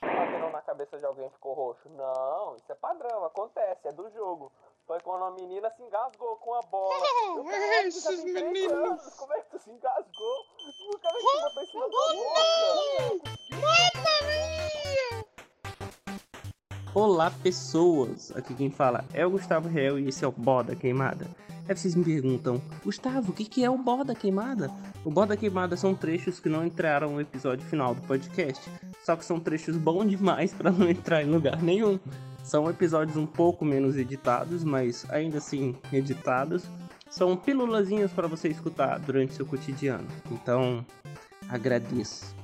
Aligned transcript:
Batendo 0.00 0.50
na 0.50 0.62
cabeça 0.62 0.98
de 0.98 1.04
alguém 1.04 1.28
ficou 1.30 1.52
roxo. 1.54 1.88
Não, 1.90 2.56
isso 2.56 2.70
é 2.72 2.74
padrão, 2.74 3.24
acontece, 3.24 3.88
é 3.88 3.92
do 3.92 4.08
jogo. 4.10 4.50
Foi 4.86 4.98
quando 5.00 5.24
a 5.24 5.30
menina 5.32 5.70
se 5.70 5.82
engasgou 5.82 6.36
com 6.36 6.54
a 6.54 6.60
bola. 6.62 6.94
Eu, 7.36 7.44
"Caralho, 7.44 7.92
tu 7.92 8.00
já 8.00 8.12
esses 8.12 8.24
meninos." 8.24 8.72
anos, 8.72 9.14
Como 9.16 9.34
é 9.34 9.40
que 9.40 9.50
tu 9.50 9.58
se 9.58 9.70
engasgou? 9.70 10.44
Como 10.56 11.12
é 11.12 11.12
que 11.12 11.32
botou 11.42 11.62
em 11.62 11.66
cima 11.66 11.88
da 11.88 11.90
boca? 12.14 13.28
Olá 16.94 17.30
pessoas, 17.42 18.34
aqui 18.34 18.54
quem 18.54 18.70
fala 18.70 19.04
é 19.12 19.24
o 19.26 19.30
Gustavo 19.30 19.68
Real 19.68 19.98
e 19.98 20.08
esse 20.08 20.24
é 20.24 20.28
o 20.28 20.32
Boda 20.32 20.74
Queimada. 20.74 21.26
Aí 21.68 21.76
vocês 21.76 21.94
me 21.94 22.02
perguntam, 22.02 22.62
Gustavo, 22.82 23.30
o 23.30 23.34
que, 23.34 23.44
que 23.44 23.62
é 23.62 23.68
o 23.68 23.76
Boda 23.76 24.14
Queimada? 24.14 24.70
O 25.04 25.10
Boda 25.10 25.36
Queimada 25.36 25.76
são 25.76 25.94
trechos 25.94 26.40
que 26.40 26.48
não 26.48 26.64
entraram 26.64 27.12
no 27.12 27.20
episódio 27.20 27.62
final 27.66 27.94
do 27.94 28.00
podcast, 28.00 28.70
só 29.04 29.14
que 29.14 29.24
são 29.24 29.38
trechos 29.38 29.76
bons 29.76 30.08
demais 30.08 30.54
pra 30.54 30.70
não 30.70 30.88
entrar 30.88 31.22
em 31.22 31.30
lugar 31.30 31.62
nenhum. 31.62 32.00
São 32.42 32.70
episódios 32.70 33.18
um 33.18 33.26
pouco 33.26 33.66
menos 33.66 33.98
editados, 33.98 34.64
mas 34.64 35.04
ainda 35.10 35.36
assim 35.36 35.76
editados. 35.92 36.64
São 37.10 37.36
pílulazinhas 37.36 38.10
para 38.12 38.26
você 38.26 38.48
escutar 38.48 38.98
durante 38.98 39.34
seu 39.34 39.44
cotidiano. 39.44 40.08
Então, 40.30 40.82
agradeço. 41.50 42.34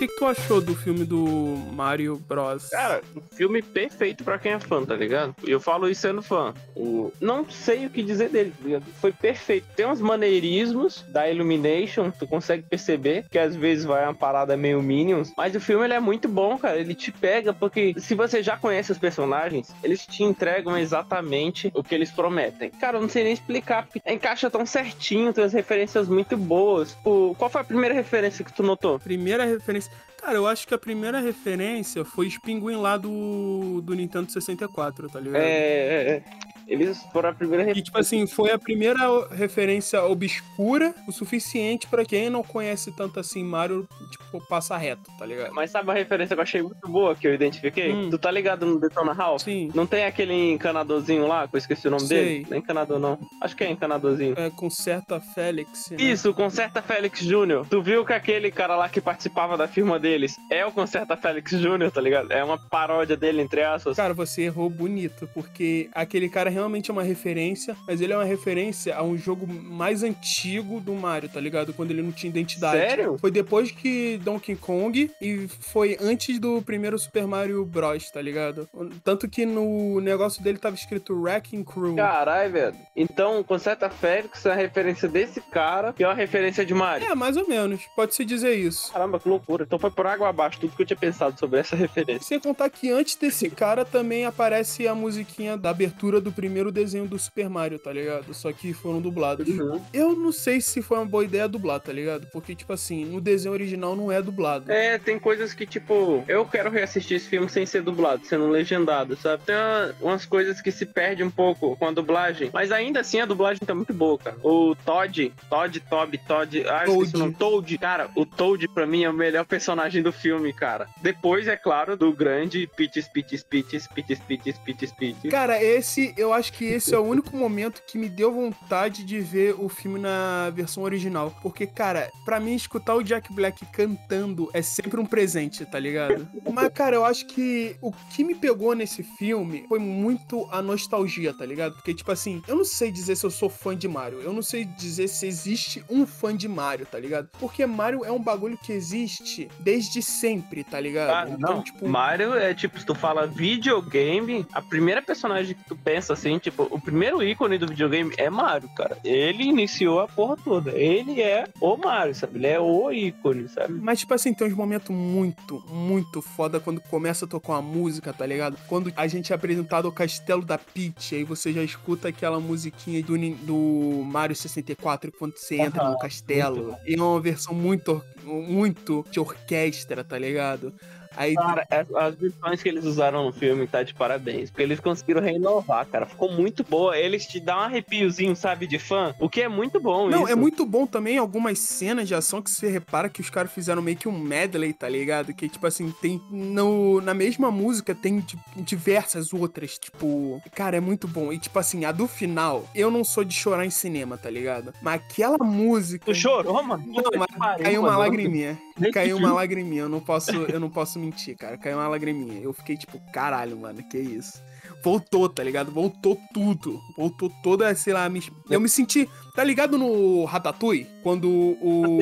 Que, 0.00 0.08
que 0.08 0.16
tu 0.16 0.24
achou 0.24 0.62
do 0.62 0.74
filme 0.74 1.04
do 1.04 1.58
Mario 1.72 2.16
Bros? 2.26 2.70
Cara, 2.70 3.02
um 3.14 3.20
filme 3.36 3.60
perfeito 3.60 4.24
pra 4.24 4.38
quem 4.38 4.52
é 4.52 4.58
fã, 4.58 4.82
tá 4.82 4.94
ligado? 4.94 5.34
E 5.46 5.50
eu 5.50 5.60
falo 5.60 5.90
isso 5.90 6.00
sendo 6.00 6.22
fã. 6.22 6.54
O... 6.74 7.12
Não 7.20 7.48
sei 7.50 7.84
o 7.84 7.90
que 7.90 8.02
dizer 8.02 8.30
dele, 8.30 8.50
tá 8.56 8.64
ligado? 8.64 8.84
Foi 8.98 9.12
perfeito. 9.12 9.66
Tem 9.76 9.86
uns 9.86 10.00
maneirismos 10.00 11.04
da 11.08 11.30
Illumination, 11.30 12.10
tu 12.10 12.26
consegue 12.26 12.62
perceber 12.62 13.26
que 13.30 13.38
às 13.38 13.54
vezes 13.54 13.84
vai 13.84 14.04
uma 14.04 14.14
parada 14.14 14.56
meio 14.56 14.82
Minions, 14.82 15.34
mas 15.36 15.54
o 15.54 15.60
filme 15.60 15.84
ele 15.84 15.92
é 15.92 16.00
muito 16.00 16.28
bom, 16.28 16.56
cara. 16.56 16.78
Ele 16.78 16.94
te 16.94 17.12
pega, 17.12 17.52
porque 17.52 17.94
se 17.98 18.14
você 18.14 18.42
já 18.42 18.56
conhece 18.56 18.92
os 18.92 18.98
personagens, 18.98 19.74
eles 19.84 20.06
te 20.06 20.22
entregam 20.22 20.78
exatamente 20.78 21.70
o 21.74 21.84
que 21.84 21.94
eles 21.94 22.10
prometem. 22.10 22.70
Cara, 22.70 22.96
eu 22.96 23.02
não 23.02 23.08
sei 23.08 23.24
nem 23.24 23.34
explicar, 23.34 23.86
porque 23.86 24.00
encaixa 24.10 24.48
tão 24.48 24.64
certinho, 24.64 25.34
tem 25.34 25.44
as 25.44 25.52
referências 25.52 26.08
muito 26.08 26.38
boas. 26.38 26.96
O... 27.04 27.34
Qual 27.36 27.50
foi 27.50 27.60
a 27.60 27.64
primeira 27.64 27.94
referência 27.94 28.42
que 28.42 28.52
tu 28.52 28.62
notou? 28.62 28.98
Primeira 28.98 29.44
referência. 29.44 29.89
Cara, 30.20 30.34
eu 30.34 30.46
acho 30.46 30.68
que 30.68 30.74
a 30.74 30.78
primeira 30.78 31.18
referência 31.18 32.04
foi 32.04 32.26
os 32.26 32.36
pinguim 32.36 32.76
lá 32.76 32.96
do, 32.96 33.80
do 33.82 33.94
Nintendo 33.94 34.30
64, 34.30 35.08
tá 35.08 35.18
ligado? 35.18 35.40
É, 35.40 35.48
é, 35.48 36.10
é. 36.10 36.24
Eles 36.70 37.02
foram 37.12 37.30
a 37.30 37.32
primeira 37.34 37.70
E, 37.76 37.82
tipo 37.82 37.98
assim, 37.98 38.26
foi 38.26 38.52
a 38.52 38.58
primeira 38.58 39.26
referência 39.34 40.02
obscura 40.04 40.94
o 41.08 41.12
suficiente 41.12 41.86
pra 41.88 42.04
quem 42.04 42.30
não 42.30 42.42
conhece 42.44 42.92
tanto 42.92 43.18
assim 43.18 43.42
Mario, 43.42 43.88
tipo, 44.10 44.40
passa 44.48 44.76
reto, 44.76 45.10
tá 45.18 45.26
ligado? 45.26 45.52
Mas 45.52 45.70
sabe 45.72 45.88
uma 45.88 45.94
referência 45.94 46.36
que 46.36 46.40
eu 46.40 46.42
achei 46.44 46.62
muito 46.62 46.88
boa 46.88 47.14
que 47.16 47.26
eu 47.26 47.34
identifiquei? 47.34 47.92
Hum. 47.92 48.08
Tu 48.10 48.18
tá 48.18 48.30
ligado 48.30 48.64
no 48.64 48.78
Detona 48.78 49.12
House? 49.12 49.42
Sim, 49.42 49.70
Não 49.74 49.84
tem 49.86 50.04
aquele 50.04 50.52
encanadorzinho 50.52 51.26
lá, 51.26 51.48
que 51.48 51.56
eu 51.56 51.58
esqueci 51.58 51.88
o 51.88 51.90
nome 51.90 52.06
Sei. 52.06 52.18
dele? 52.24 52.46
Não 52.48 52.56
é 52.56 52.60
encanador, 52.60 52.98
não. 53.00 53.18
Acho 53.42 53.56
que 53.56 53.64
é 53.64 53.70
encanadorzinho. 53.70 54.34
é, 54.38 54.48
conserta 54.50 55.20
Félix. 55.20 55.90
Né? 55.90 55.96
Isso, 56.00 56.32
Concerta 56.32 56.80
Félix 56.80 57.20
Jr. 57.20 57.66
Tu 57.68 57.82
viu 57.82 58.04
que 58.04 58.12
aquele 58.12 58.50
cara 58.50 58.76
lá 58.76 58.88
que 58.88 59.00
participava 59.00 59.56
da 59.56 59.66
firma 59.66 59.98
deles 59.98 60.36
é 60.50 60.64
o 60.64 60.70
Concerta 60.70 61.16
Félix 61.16 61.50
Jr., 61.50 61.90
tá 61.92 62.00
ligado? 62.00 62.30
É 62.32 62.44
uma 62.44 62.56
paródia 62.58 63.16
dele, 63.16 63.42
entre 63.42 63.62
aspas. 63.62 63.96
Cara, 63.96 64.14
você 64.14 64.42
errou 64.42 64.70
bonito, 64.70 65.28
porque 65.34 65.88
aquele 65.92 66.28
cara 66.28 66.48
realmente 66.60 66.90
é 66.90 66.92
uma 66.92 67.02
referência, 67.02 67.76
mas 67.86 68.00
ele 68.00 68.12
é 68.12 68.16
uma 68.16 68.24
referência 68.24 68.96
a 68.96 69.02
um 69.02 69.16
jogo 69.16 69.46
mais 69.46 70.02
antigo 70.02 70.80
do 70.80 70.94
Mario, 70.94 71.28
tá 71.28 71.40
ligado? 71.40 71.72
Quando 71.72 71.90
ele 71.90 72.02
não 72.02 72.12
tinha 72.12 72.30
identidade. 72.30 72.78
Sério? 72.78 73.16
Foi 73.18 73.30
depois 73.30 73.70
que 73.70 74.18
Donkey 74.18 74.56
Kong 74.56 75.10
e 75.20 75.48
foi 75.48 75.96
antes 76.00 76.38
do 76.38 76.62
primeiro 76.62 76.98
Super 76.98 77.26
Mario 77.26 77.64
Bros, 77.64 78.10
tá 78.10 78.20
ligado? 78.20 78.68
Tanto 79.02 79.28
que 79.28 79.44
no 79.44 80.00
negócio 80.00 80.42
dele 80.42 80.58
tava 80.58 80.74
escrito 80.74 81.14
Wrecking 81.14 81.64
Crew. 81.64 81.96
Caralho, 81.96 82.52
velho. 82.52 82.76
Então, 82.94 83.40
o 83.40 83.44
Concerta 83.44 83.90
Félix 83.90 84.44
é 84.46 84.52
a 84.52 84.54
referência 84.54 85.08
desse 85.08 85.40
cara, 85.40 85.92
que 85.92 86.04
é 86.04 86.06
uma 86.06 86.14
referência 86.14 86.64
de 86.64 86.74
Mario. 86.74 87.06
É, 87.06 87.14
mais 87.14 87.36
ou 87.36 87.48
menos, 87.48 87.80
pode-se 87.96 88.24
dizer 88.24 88.54
isso. 88.54 88.92
Caramba, 88.92 89.18
que 89.18 89.28
loucura. 89.28 89.64
Então 89.64 89.78
foi 89.78 89.90
por 89.90 90.06
água 90.06 90.28
abaixo 90.28 90.60
tudo 90.60 90.76
que 90.76 90.82
eu 90.82 90.86
tinha 90.86 90.96
pensado 90.96 91.38
sobre 91.38 91.58
essa 91.60 91.76
referência. 91.76 92.26
Sem 92.26 92.40
contar 92.40 92.68
que 92.70 92.90
antes 92.90 93.16
desse 93.16 93.48
cara 93.50 93.84
também 93.84 94.24
aparece 94.24 94.86
a 94.86 94.94
musiquinha 94.94 95.56
da 95.56 95.70
abertura 95.70 96.20
do 96.20 96.32
primeiro 96.40 96.72
desenho 96.72 97.06
do 97.06 97.18
Super 97.18 97.50
Mario, 97.50 97.78
tá 97.78 97.92
ligado? 97.92 98.32
Só 98.32 98.50
que 98.50 98.72
foram 98.72 98.98
dublados. 98.98 99.46
Uhum. 99.46 99.78
Eu 99.92 100.16
não 100.16 100.32
sei 100.32 100.58
se 100.58 100.80
foi 100.80 100.96
uma 100.96 101.04
boa 101.04 101.22
ideia 101.22 101.46
dublar, 101.46 101.78
tá 101.80 101.92
ligado? 101.92 102.26
Porque, 102.32 102.54
tipo 102.54 102.72
assim, 102.72 103.04
no 103.04 103.20
desenho 103.20 103.52
original 103.52 103.94
não 103.94 104.10
é 104.10 104.22
dublado. 104.22 104.72
É, 104.72 104.96
tem 104.98 105.18
coisas 105.18 105.52
que, 105.52 105.66
tipo, 105.66 106.24
eu 106.26 106.46
quero 106.46 106.70
reassistir 106.70 107.18
esse 107.18 107.28
filme 107.28 107.46
sem 107.50 107.66
ser 107.66 107.82
dublado, 107.82 108.24
sendo 108.24 108.48
legendado, 108.48 109.16
sabe? 109.16 109.42
Tem 109.44 109.54
uma- 109.54 109.94
umas 110.00 110.24
coisas 110.24 110.62
que 110.62 110.72
se 110.72 110.86
perde 110.86 111.22
um 111.22 111.30
pouco 111.30 111.76
com 111.76 111.86
a 111.88 111.90
dublagem, 111.92 112.48
mas 112.54 112.72
ainda 112.72 113.00
assim 113.00 113.20
a 113.20 113.26
dublagem 113.26 113.60
tá 113.66 113.74
muito 113.74 113.92
boa, 113.92 114.16
cara. 114.16 114.36
O 114.42 114.74
Todd, 114.74 115.30
Todd, 115.50 115.80
Toby, 115.80 116.18
Todd, 116.26 116.64
ah, 116.68 116.84
eu 116.86 117.02
esqueci 117.02 117.32
Toad. 117.34 117.76
cara, 117.78 118.08
o 118.16 118.24
Toad 118.24 118.66
pra 118.68 118.86
mim 118.86 119.04
é 119.04 119.10
o 119.10 119.14
melhor 119.14 119.44
personagem 119.44 120.02
do 120.02 120.10
filme, 120.12 120.52
cara. 120.54 120.88
Depois, 121.02 121.46
é 121.48 121.56
claro, 121.56 121.96
do 121.98 122.10
grande 122.14 122.66
Peaches, 122.76 123.06
Peaches, 123.08 123.42
Peaches, 123.42 123.86
Peaches, 123.86 124.18
Peaches, 124.20 124.58
Peaches, 124.58 124.92
Peaches. 124.92 125.30
Cara, 125.30 125.62
esse, 125.62 126.14
eu 126.16 126.29
acho 126.32 126.52
que 126.52 126.64
esse 126.64 126.94
é 126.94 126.98
o 126.98 127.02
único 127.02 127.36
momento 127.36 127.82
que 127.86 127.98
me 127.98 128.08
deu 128.08 128.32
vontade 128.32 129.04
de 129.04 129.20
ver 129.20 129.54
o 129.58 129.68
filme 129.68 129.98
na 129.98 130.50
versão 130.50 130.82
original. 130.82 131.34
Porque, 131.42 131.66
cara, 131.66 132.10
pra 132.24 132.40
mim, 132.40 132.54
escutar 132.54 132.94
o 132.94 133.02
Jack 133.02 133.32
Black 133.32 133.64
cantando 133.66 134.50
é 134.52 134.62
sempre 134.62 135.00
um 135.00 135.06
presente, 135.06 135.64
tá 135.64 135.78
ligado? 135.78 136.28
Mas, 136.52 136.68
cara, 136.72 136.96
eu 136.96 137.04
acho 137.04 137.26
que 137.26 137.76
o 137.80 137.92
que 138.10 138.24
me 138.24 138.34
pegou 138.34 138.74
nesse 138.74 139.02
filme 139.02 139.64
foi 139.68 139.78
muito 139.78 140.48
a 140.50 140.62
nostalgia, 140.62 141.32
tá 141.32 141.44
ligado? 141.44 141.74
Porque, 141.74 141.94
tipo 141.94 142.10
assim, 142.10 142.42
eu 142.46 142.56
não 142.56 142.64
sei 142.64 142.90
dizer 142.90 143.16
se 143.16 143.24
eu 143.24 143.30
sou 143.30 143.48
fã 143.48 143.76
de 143.76 143.88
Mario. 143.88 144.20
Eu 144.20 144.32
não 144.32 144.42
sei 144.42 144.64
dizer 144.64 145.08
se 145.08 145.26
existe 145.26 145.84
um 145.88 146.06
fã 146.06 146.36
de 146.36 146.48
Mario, 146.48 146.86
tá 146.86 146.98
ligado? 146.98 147.28
Porque 147.38 147.64
Mario 147.66 148.04
é 148.04 148.12
um 148.12 148.22
bagulho 148.22 148.58
que 148.58 148.72
existe 148.72 149.48
desde 149.60 150.02
sempre, 150.02 150.64
tá 150.64 150.80
ligado? 150.80 151.10
Ah, 151.10 151.36
não, 151.38 151.64
Mario 151.82 152.34
é 152.34 152.54
tipo, 152.54 152.78
se 152.78 152.86
tu 152.86 152.94
fala 152.94 153.26
videogame, 153.26 154.46
a 154.52 154.62
primeira 154.62 155.02
personagem 155.02 155.54
que 155.54 155.64
tu 155.64 155.76
pensa 155.76 156.14
assim, 156.20 156.38
tipo, 156.38 156.68
o 156.70 156.80
primeiro 156.80 157.22
ícone 157.22 157.58
do 157.58 157.66
videogame 157.66 158.12
é 158.16 158.28
Mario, 158.28 158.68
cara. 158.76 158.98
Ele 159.02 159.44
iniciou 159.44 160.00
a 160.00 160.06
porra 160.06 160.36
toda. 160.36 160.72
Ele 160.72 161.20
é 161.20 161.48
o 161.60 161.76
Mario, 161.76 162.14
sabe? 162.14 162.38
Ele 162.38 162.46
é 162.46 162.60
o 162.60 162.92
ícone, 162.92 163.48
sabe? 163.48 163.72
Mas, 163.74 164.00
tipo 164.00 164.12
assim, 164.12 164.32
tem 164.34 164.46
uns 164.46 164.54
momentos 164.54 164.94
muito, 164.94 165.64
muito 165.68 166.20
foda 166.20 166.60
quando 166.60 166.80
começa 166.82 167.24
a 167.24 167.28
tocar 167.28 167.54
uma 167.54 167.62
música, 167.62 168.12
tá 168.12 168.26
ligado? 168.26 168.56
Quando 168.68 168.92
a 168.96 169.06
gente 169.06 169.32
é 169.32 169.36
apresentado 169.36 169.86
ao 169.86 169.92
castelo 169.92 170.42
da 170.42 170.58
Peach, 170.58 171.14
aí 171.14 171.24
você 171.24 171.52
já 171.52 171.62
escuta 171.62 172.08
aquela 172.08 172.38
musiquinha 172.38 173.02
do, 173.02 173.16
do 173.44 174.02
Mario 174.04 174.36
64 174.36 175.12
quando 175.18 175.36
você 175.36 175.56
entra 175.56 175.88
no 175.88 175.98
castelo. 175.98 176.76
E 176.86 176.94
é 176.94 177.02
uma 177.02 177.20
versão 177.20 177.54
muito, 177.54 178.02
muito 178.22 179.04
de 179.10 179.18
orquestra, 179.18 180.04
tá 180.04 180.18
ligado? 180.18 180.72
Aí 181.16 181.34
Cara, 181.34 181.66
as, 181.70 181.94
as 181.94 182.14
versões 182.14 182.62
que 182.62 182.68
eles 182.68 182.84
usaram 182.84 183.24
no 183.24 183.32
filme 183.32 183.66
tá 183.66 183.82
de 183.82 183.94
parabéns. 183.94 184.50
Porque 184.50 184.62
eles 184.62 184.80
conseguiram 184.80 185.20
renovar, 185.20 185.86
cara. 185.86 186.06
Ficou 186.06 186.30
muito 186.30 186.64
boa. 186.64 186.96
Eles 186.96 187.26
te 187.26 187.40
dão 187.40 187.58
um 187.58 187.62
arrepiozinho, 187.62 188.34
sabe, 188.36 188.66
de 188.66 188.78
fã. 188.78 189.14
O 189.18 189.28
que 189.28 189.42
é 189.42 189.48
muito 189.48 189.80
bom 189.80 190.08
Não, 190.08 190.24
isso. 190.24 190.32
é 190.32 190.34
muito 190.34 190.64
bom 190.64 190.86
também 190.86 191.18
algumas 191.18 191.58
cenas 191.58 192.06
de 192.06 192.14
ação 192.14 192.40
que 192.40 192.50
você 192.50 192.68
repara 192.68 193.08
que 193.08 193.20
os 193.20 193.30
caras 193.30 193.52
fizeram 193.52 193.82
meio 193.82 193.96
que 193.96 194.08
um 194.08 194.18
medley, 194.18 194.72
tá 194.72 194.88
ligado? 194.88 195.32
Que, 195.34 195.48
tipo 195.48 195.66
assim, 195.66 195.90
tem. 196.00 196.20
No, 196.30 197.00
na 197.00 197.14
mesma 197.14 197.50
música 197.50 197.94
tem 197.94 198.20
tipo, 198.20 198.42
diversas 198.56 199.32
outras, 199.32 199.78
tipo. 199.78 200.40
Cara, 200.54 200.76
é 200.76 200.80
muito 200.80 201.08
bom. 201.08 201.32
E, 201.32 201.38
tipo 201.38 201.58
assim, 201.58 201.84
a 201.84 201.92
do 201.92 202.06
final, 202.06 202.64
eu 202.74 202.90
não 202.90 203.04
sou 203.04 203.24
de 203.24 203.34
chorar 203.34 203.66
em 203.66 203.70
cinema, 203.70 204.16
tá 204.16 204.30
ligado? 204.30 204.72
Mas 204.80 205.00
aquela 205.00 205.38
música. 205.38 206.04
Tu 206.04 206.14
chorou, 206.14 206.62
mano? 206.62 206.84
Não, 206.86 207.10
mas 207.18 207.58
caiu 207.58 207.82
uma 207.82 207.96
lagriminha. 207.96 208.58
Caiu 208.92 209.16
uma 209.16 209.32
lagriminha. 209.32 209.82
Eu 209.82 209.88
não 209.88 210.00
posso, 210.00 210.30
eu 210.30 210.60
não 210.60 210.70
posso 210.70 210.98
mentir, 211.00 211.36
cara. 211.36 211.56
Caiu 211.56 211.78
uma 211.78 211.88
lagriminha. 211.88 212.40
Eu 212.40 212.52
fiquei 212.52 212.76
tipo, 212.76 213.00
caralho, 213.12 213.56
mano, 213.56 213.82
que 213.82 213.98
isso. 213.98 214.40
Voltou, 214.82 215.28
tá 215.28 215.42
ligado? 215.42 215.70
Voltou 215.70 216.18
tudo. 216.32 216.80
Voltou 216.96 217.30
toda, 217.42 217.74
sei 217.74 217.92
lá, 217.92 218.08
me... 218.08 218.22
eu 218.48 218.60
me 218.60 218.68
senti. 218.68 219.08
Tá 219.34 219.44
ligado 219.44 219.76
no 219.76 220.24
Ratatouille? 220.24 220.86
Quando 221.02 221.28
o. 221.28 221.98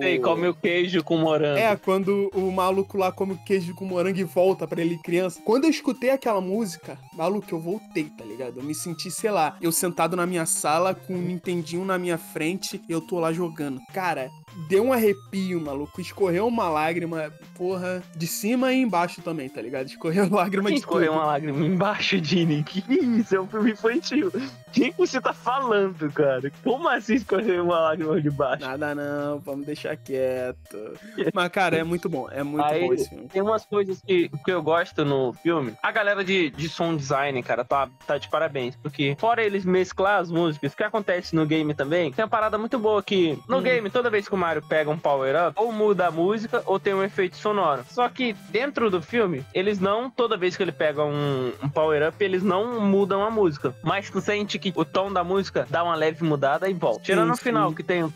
Sei, 0.00 0.18
come 0.18 0.48
o 0.48 0.54
queijo 0.54 1.02
com 1.02 1.16
morango. 1.16 1.58
É, 1.58 1.76
quando 1.76 2.30
o 2.34 2.50
maluco 2.50 2.98
lá 2.98 3.10
come 3.10 3.32
o 3.32 3.38
queijo 3.44 3.74
com 3.74 3.84
morango 3.84 4.18
e 4.18 4.24
volta 4.24 4.66
pra 4.66 4.80
ele 4.80 4.98
criança. 4.98 5.40
Quando 5.44 5.64
eu 5.64 5.70
escutei 5.70 6.10
aquela 6.10 6.40
música, 6.40 6.98
maluco, 7.14 7.46
eu 7.50 7.60
voltei, 7.60 8.04
tá 8.04 8.24
ligado? 8.24 8.58
Eu 8.58 8.64
me 8.64 8.74
senti, 8.74 9.10
sei 9.10 9.30
lá, 9.30 9.56
eu 9.60 9.72
sentado 9.72 10.16
na 10.16 10.26
minha 10.26 10.46
sala 10.46 10.94
com 10.94 11.14
um 11.14 11.22
Nintendinho 11.22 11.84
na 11.84 11.98
minha 11.98 12.18
frente 12.18 12.80
e 12.88 12.92
eu 12.92 13.00
tô 13.00 13.18
lá 13.18 13.32
jogando. 13.32 13.80
Cara, 13.92 14.30
deu 14.68 14.84
um 14.84 14.92
arrepio, 14.92 15.60
maluco. 15.60 16.00
Escorreu 16.00 16.46
uma 16.46 16.68
lágrima, 16.68 17.32
porra, 17.56 18.02
de 18.16 18.26
cima 18.26 18.72
e 18.72 18.80
embaixo 18.82 19.20
também, 19.22 19.48
tá 19.48 19.60
ligado? 19.62 19.86
Escorreu 19.86 20.28
lágrima 20.32 20.70
de 20.70 20.78
Escorreu 20.78 21.08
tudo. 21.12 21.18
uma 21.18 21.26
lágrima 21.26 21.64
embaixo, 21.66 22.20
Dini. 22.20 22.62
Que 22.68 22.82
isso? 22.92 23.34
É 23.36 23.40
um 23.40 23.46
filme 23.46 23.72
infantil. 23.72 24.30
Quem 24.72 24.92
que 24.92 24.98
você 24.98 25.20
tá 25.20 25.32
falando, 25.32 26.10
cara? 26.12 26.50
Como 26.62 26.88
assim 26.88 27.14
escorreu 27.14 27.64
uma 27.64 27.78
lágrima 27.80 28.20
de 28.20 28.30
baixo? 28.30 28.62
Nada 28.64 28.94
não, 28.94 29.38
vamos 29.38 29.64
deixar 29.66 29.96
quieto. 29.96 30.94
Mas, 31.32 31.48
cara, 31.50 31.76
é 31.76 31.84
muito 31.84 32.08
bom. 32.08 32.28
É 32.30 32.42
muito 32.42 32.64
Aí- 32.64 32.86
bom 32.86 32.92
esse 32.94 33.08
filme. 33.08 33.28
Tem 33.28 33.42
umas 33.42 33.64
coisas 33.64 34.00
que, 34.06 34.28
que 34.44 34.50
eu 34.52 34.62
gosto 34.62 35.04
no 35.04 35.32
filme. 35.34 35.74
A 35.82 35.90
galera 35.92 36.22
de, 36.24 36.50
de 36.50 36.68
som 36.68 36.94
design, 36.96 37.42
cara, 37.42 37.64
tá, 37.64 37.88
tá 38.06 38.18
de 38.18 38.28
parabéns. 38.28 38.76
Porque, 38.76 39.16
fora 39.18 39.42
eles 39.42 39.64
mesclar 39.64 40.20
as 40.20 40.30
músicas, 40.30 40.72
o 40.72 40.76
que 40.76 40.82
acontece 40.84 41.34
no 41.34 41.46
game 41.46 41.72
também, 41.74 42.12
tem 42.12 42.22
uma 42.24 42.28
parada 42.30 42.58
muito 42.58 42.78
boa 42.78 43.02
que 43.02 43.38
no 43.48 43.58
Hum. 43.58 43.62
game, 43.62 43.90
toda 43.90 44.10
vez 44.10 44.28
que 44.28 44.34
o 44.34 44.38
Mario 44.48 44.62
pega 44.62 44.90
um 44.90 44.98
power-up, 44.98 45.52
ou 45.56 45.70
muda 45.70 46.06
a 46.06 46.10
música, 46.10 46.62
ou 46.64 46.80
tem 46.80 46.94
um 46.94 47.02
efeito 47.02 47.36
sonoro. 47.36 47.84
Só 47.90 48.08
que 48.08 48.34
dentro 48.48 48.90
do 48.90 49.02
filme, 49.02 49.44
eles 49.52 49.78
não, 49.78 50.10
toda 50.10 50.38
vez 50.38 50.56
que 50.56 50.62
ele 50.62 50.72
pega 50.72 51.04
um, 51.04 51.52
um 51.62 51.68
power-up, 51.68 52.16
eles 52.24 52.42
não 52.42 52.80
mudam 52.80 53.22
a 53.22 53.30
música. 53.30 53.74
Mas 53.82 54.08
tu 54.08 54.20
sente 54.20 54.58
que 54.58 54.72
o 54.74 54.84
tom 54.84 55.12
da 55.12 55.22
música 55.22 55.66
dá 55.68 55.84
uma 55.84 55.94
leve 55.94 56.24
mudada 56.24 56.68
e 56.68 56.72
volta. 56.72 57.02
Tirando 57.02 57.34
sim. 57.36 57.42
final, 57.42 57.74
que 57.74 57.82
tem 57.82 58.02
o 58.02 58.10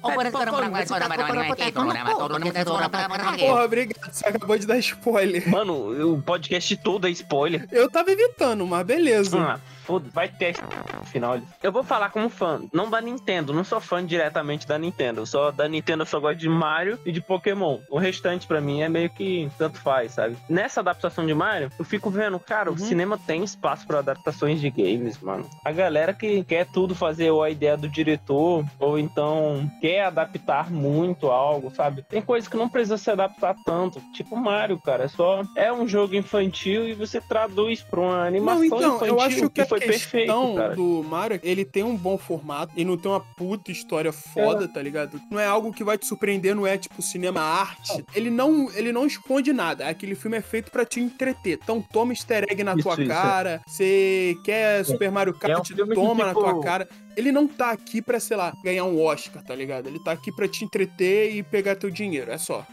Porra, 3.46 3.64
obrigado. 3.64 4.12
Você 4.12 4.26
acabou 4.26 4.58
de 4.58 4.66
dar 4.66 4.78
spoiler. 4.78 5.48
Mano, 5.50 6.14
o 6.14 6.22
podcast 6.22 6.76
todo 6.78 7.06
é 7.06 7.10
spoiler. 7.10 7.68
Eu 7.70 7.90
tava 7.90 8.10
evitando, 8.10 8.66
mas 8.66 8.86
beleza. 8.86 9.38
Ah, 9.38 9.60
foda 9.82 10.08
vai 10.12 10.28
ter 10.28 10.54
no 10.98 11.04
final. 11.04 11.38
Eu 11.62 11.72
vou 11.72 11.82
falar 11.82 12.10
como 12.10 12.28
fã, 12.28 12.60
não 12.72 12.88
da 12.88 13.00
Nintendo, 13.00 13.52
não 13.52 13.64
sou 13.64 13.80
fã 13.80 14.04
diretamente 14.04 14.66
da 14.66 14.78
Nintendo. 14.78 15.26
Só 15.26 15.50
da 15.50 15.68
Nintendo 15.68 16.02
eu 16.02 16.06
só 16.06 16.20
gosto 16.20 16.38
de 16.38 16.48
Mario 16.48 16.98
e 17.04 17.12
de 17.12 17.20
Pokémon. 17.20 17.78
O 17.90 17.98
restante 17.98 18.46
pra 18.46 18.60
mim 18.60 18.82
é 18.82 18.88
meio 18.88 19.10
que 19.10 19.50
tanto 19.58 19.78
faz, 19.78 20.12
sabe? 20.12 20.36
Nessa 20.48 20.80
adaptação 20.80 21.26
de 21.26 21.34
Mario, 21.34 21.70
eu 21.78 21.84
fico 21.84 22.10
vendo, 22.10 22.38
cara, 22.38 22.70
o 22.70 22.72
Uhum. 22.72 22.78
cinema 22.78 23.18
tem 23.18 23.42
espaço 23.44 23.86
pra 23.86 23.98
adaptações 23.98 24.60
de 24.60 24.70
games, 24.70 25.18
mano. 25.20 25.48
A 25.64 25.72
galera 25.72 26.12
que 26.14 26.44
quer 26.44 26.66
tudo 26.66 26.94
fazer 26.94 27.30
ou 27.30 27.42
a 27.42 27.50
ideia 27.50 27.76
do 27.76 27.88
diretor, 27.88 28.64
ou 28.78 28.98
então 28.98 29.70
quer 29.80 30.04
adaptar 30.04 30.70
muito 30.70 31.28
algo, 31.30 31.70
sabe? 31.74 32.02
Tem 32.08 32.22
coisa 32.22 32.48
que 32.48 32.56
não 32.56 32.68
precisa 32.68 32.96
se 32.96 33.10
adaptar 33.10 33.54
tanto. 33.64 34.00
Tipo 34.12 34.36
Mario, 34.36 34.78
cara, 34.80 35.04
é 35.04 35.08
só 35.08 35.42
é 35.56 35.72
um 35.72 35.86
jogo 35.86 36.14
infantil 36.14 36.86
e 36.88 36.94
você 36.94 37.20
traduz 37.20 37.82
pra 37.82 38.00
uma 38.00 38.26
animação 38.26 38.60
Não, 38.60 38.64
então, 38.66 38.96
infantil 38.96 39.06
eu 39.14 39.20
acho 39.20 39.50
que, 39.50 39.60
a 39.60 39.66
foi 39.78 39.88
perfeito, 39.88 40.54
cara. 40.54 40.74
do 40.74 41.02
Mario, 41.04 41.40
ele 41.42 41.64
tem 41.64 41.82
um 41.82 41.96
bom 41.96 42.16
formato 42.18 42.72
e 42.76 42.84
não 42.84 42.96
tem 42.96 43.10
uma 43.10 43.20
puta 43.20 43.70
história 43.70 44.12
foda, 44.12 44.68
tá 44.68 44.80
ligado? 44.82 45.20
Não 45.30 45.38
é 45.38 45.46
algo 45.46 45.72
que 45.72 45.84
vai 45.84 45.98
te 45.98 46.06
surpreender, 46.06 46.54
não 46.54 46.66
é 46.66 46.76
tipo 46.78 47.00
cinema 47.02 47.40
arte. 47.40 48.04
Ele 48.14 48.30
não, 48.30 48.70
ele 48.72 48.92
não 48.92 49.06
esconde 49.06 49.52
nada. 49.52 49.88
Aquele 49.88 50.14
filme 50.14 50.36
é 50.36 50.42
feito 50.42 50.70
pra 50.70 50.84
te 50.84 51.00
entreter. 51.00 51.58
Então 51.62 51.80
toma 51.80 52.12
easter 52.12 52.44
egg 52.48 52.62
na 52.62 52.72
Isso, 52.74 52.82
tua 52.82 52.92
isso, 52.94 53.02
é. 53.02 53.06
cara. 53.06 53.60
Você 53.66 54.36
quer 54.44 54.84
Super 54.84 55.10
Mario 55.10 55.32
É 55.32 55.36
um 55.36 55.38
Kart, 55.38 55.66
filme 55.66 55.88
que, 55.88 55.94
toma 55.94 56.24
na 56.24 56.34
tipo, 56.34 56.40
tua 56.40 56.60
cara. 56.62 56.88
Ele 57.16 57.30
não 57.32 57.46
tá 57.46 57.70
aqui 57.70 58.00
pra, 58.00 58.18
sei 58.18 58.36
lá, 58.36 58.52
ganhar 58.64 58.84
um 58.84 59.02
Oscar, 59.02 59.42
tá 59.42 59.54
ligado? 59.54 59.86
Ele 59.86 60.02
tá 60.02 60.12
aqui 60.12 60.32
pra 60.32 60.48
te 60.48 60.64
entreter 60.64 61.34
e 61.34 61.42
pegar 61.42 61.76
teu 61.76 61.90
dinheiro, 61.90 62.30
é 62.30 62.38
só. 62.38 62.66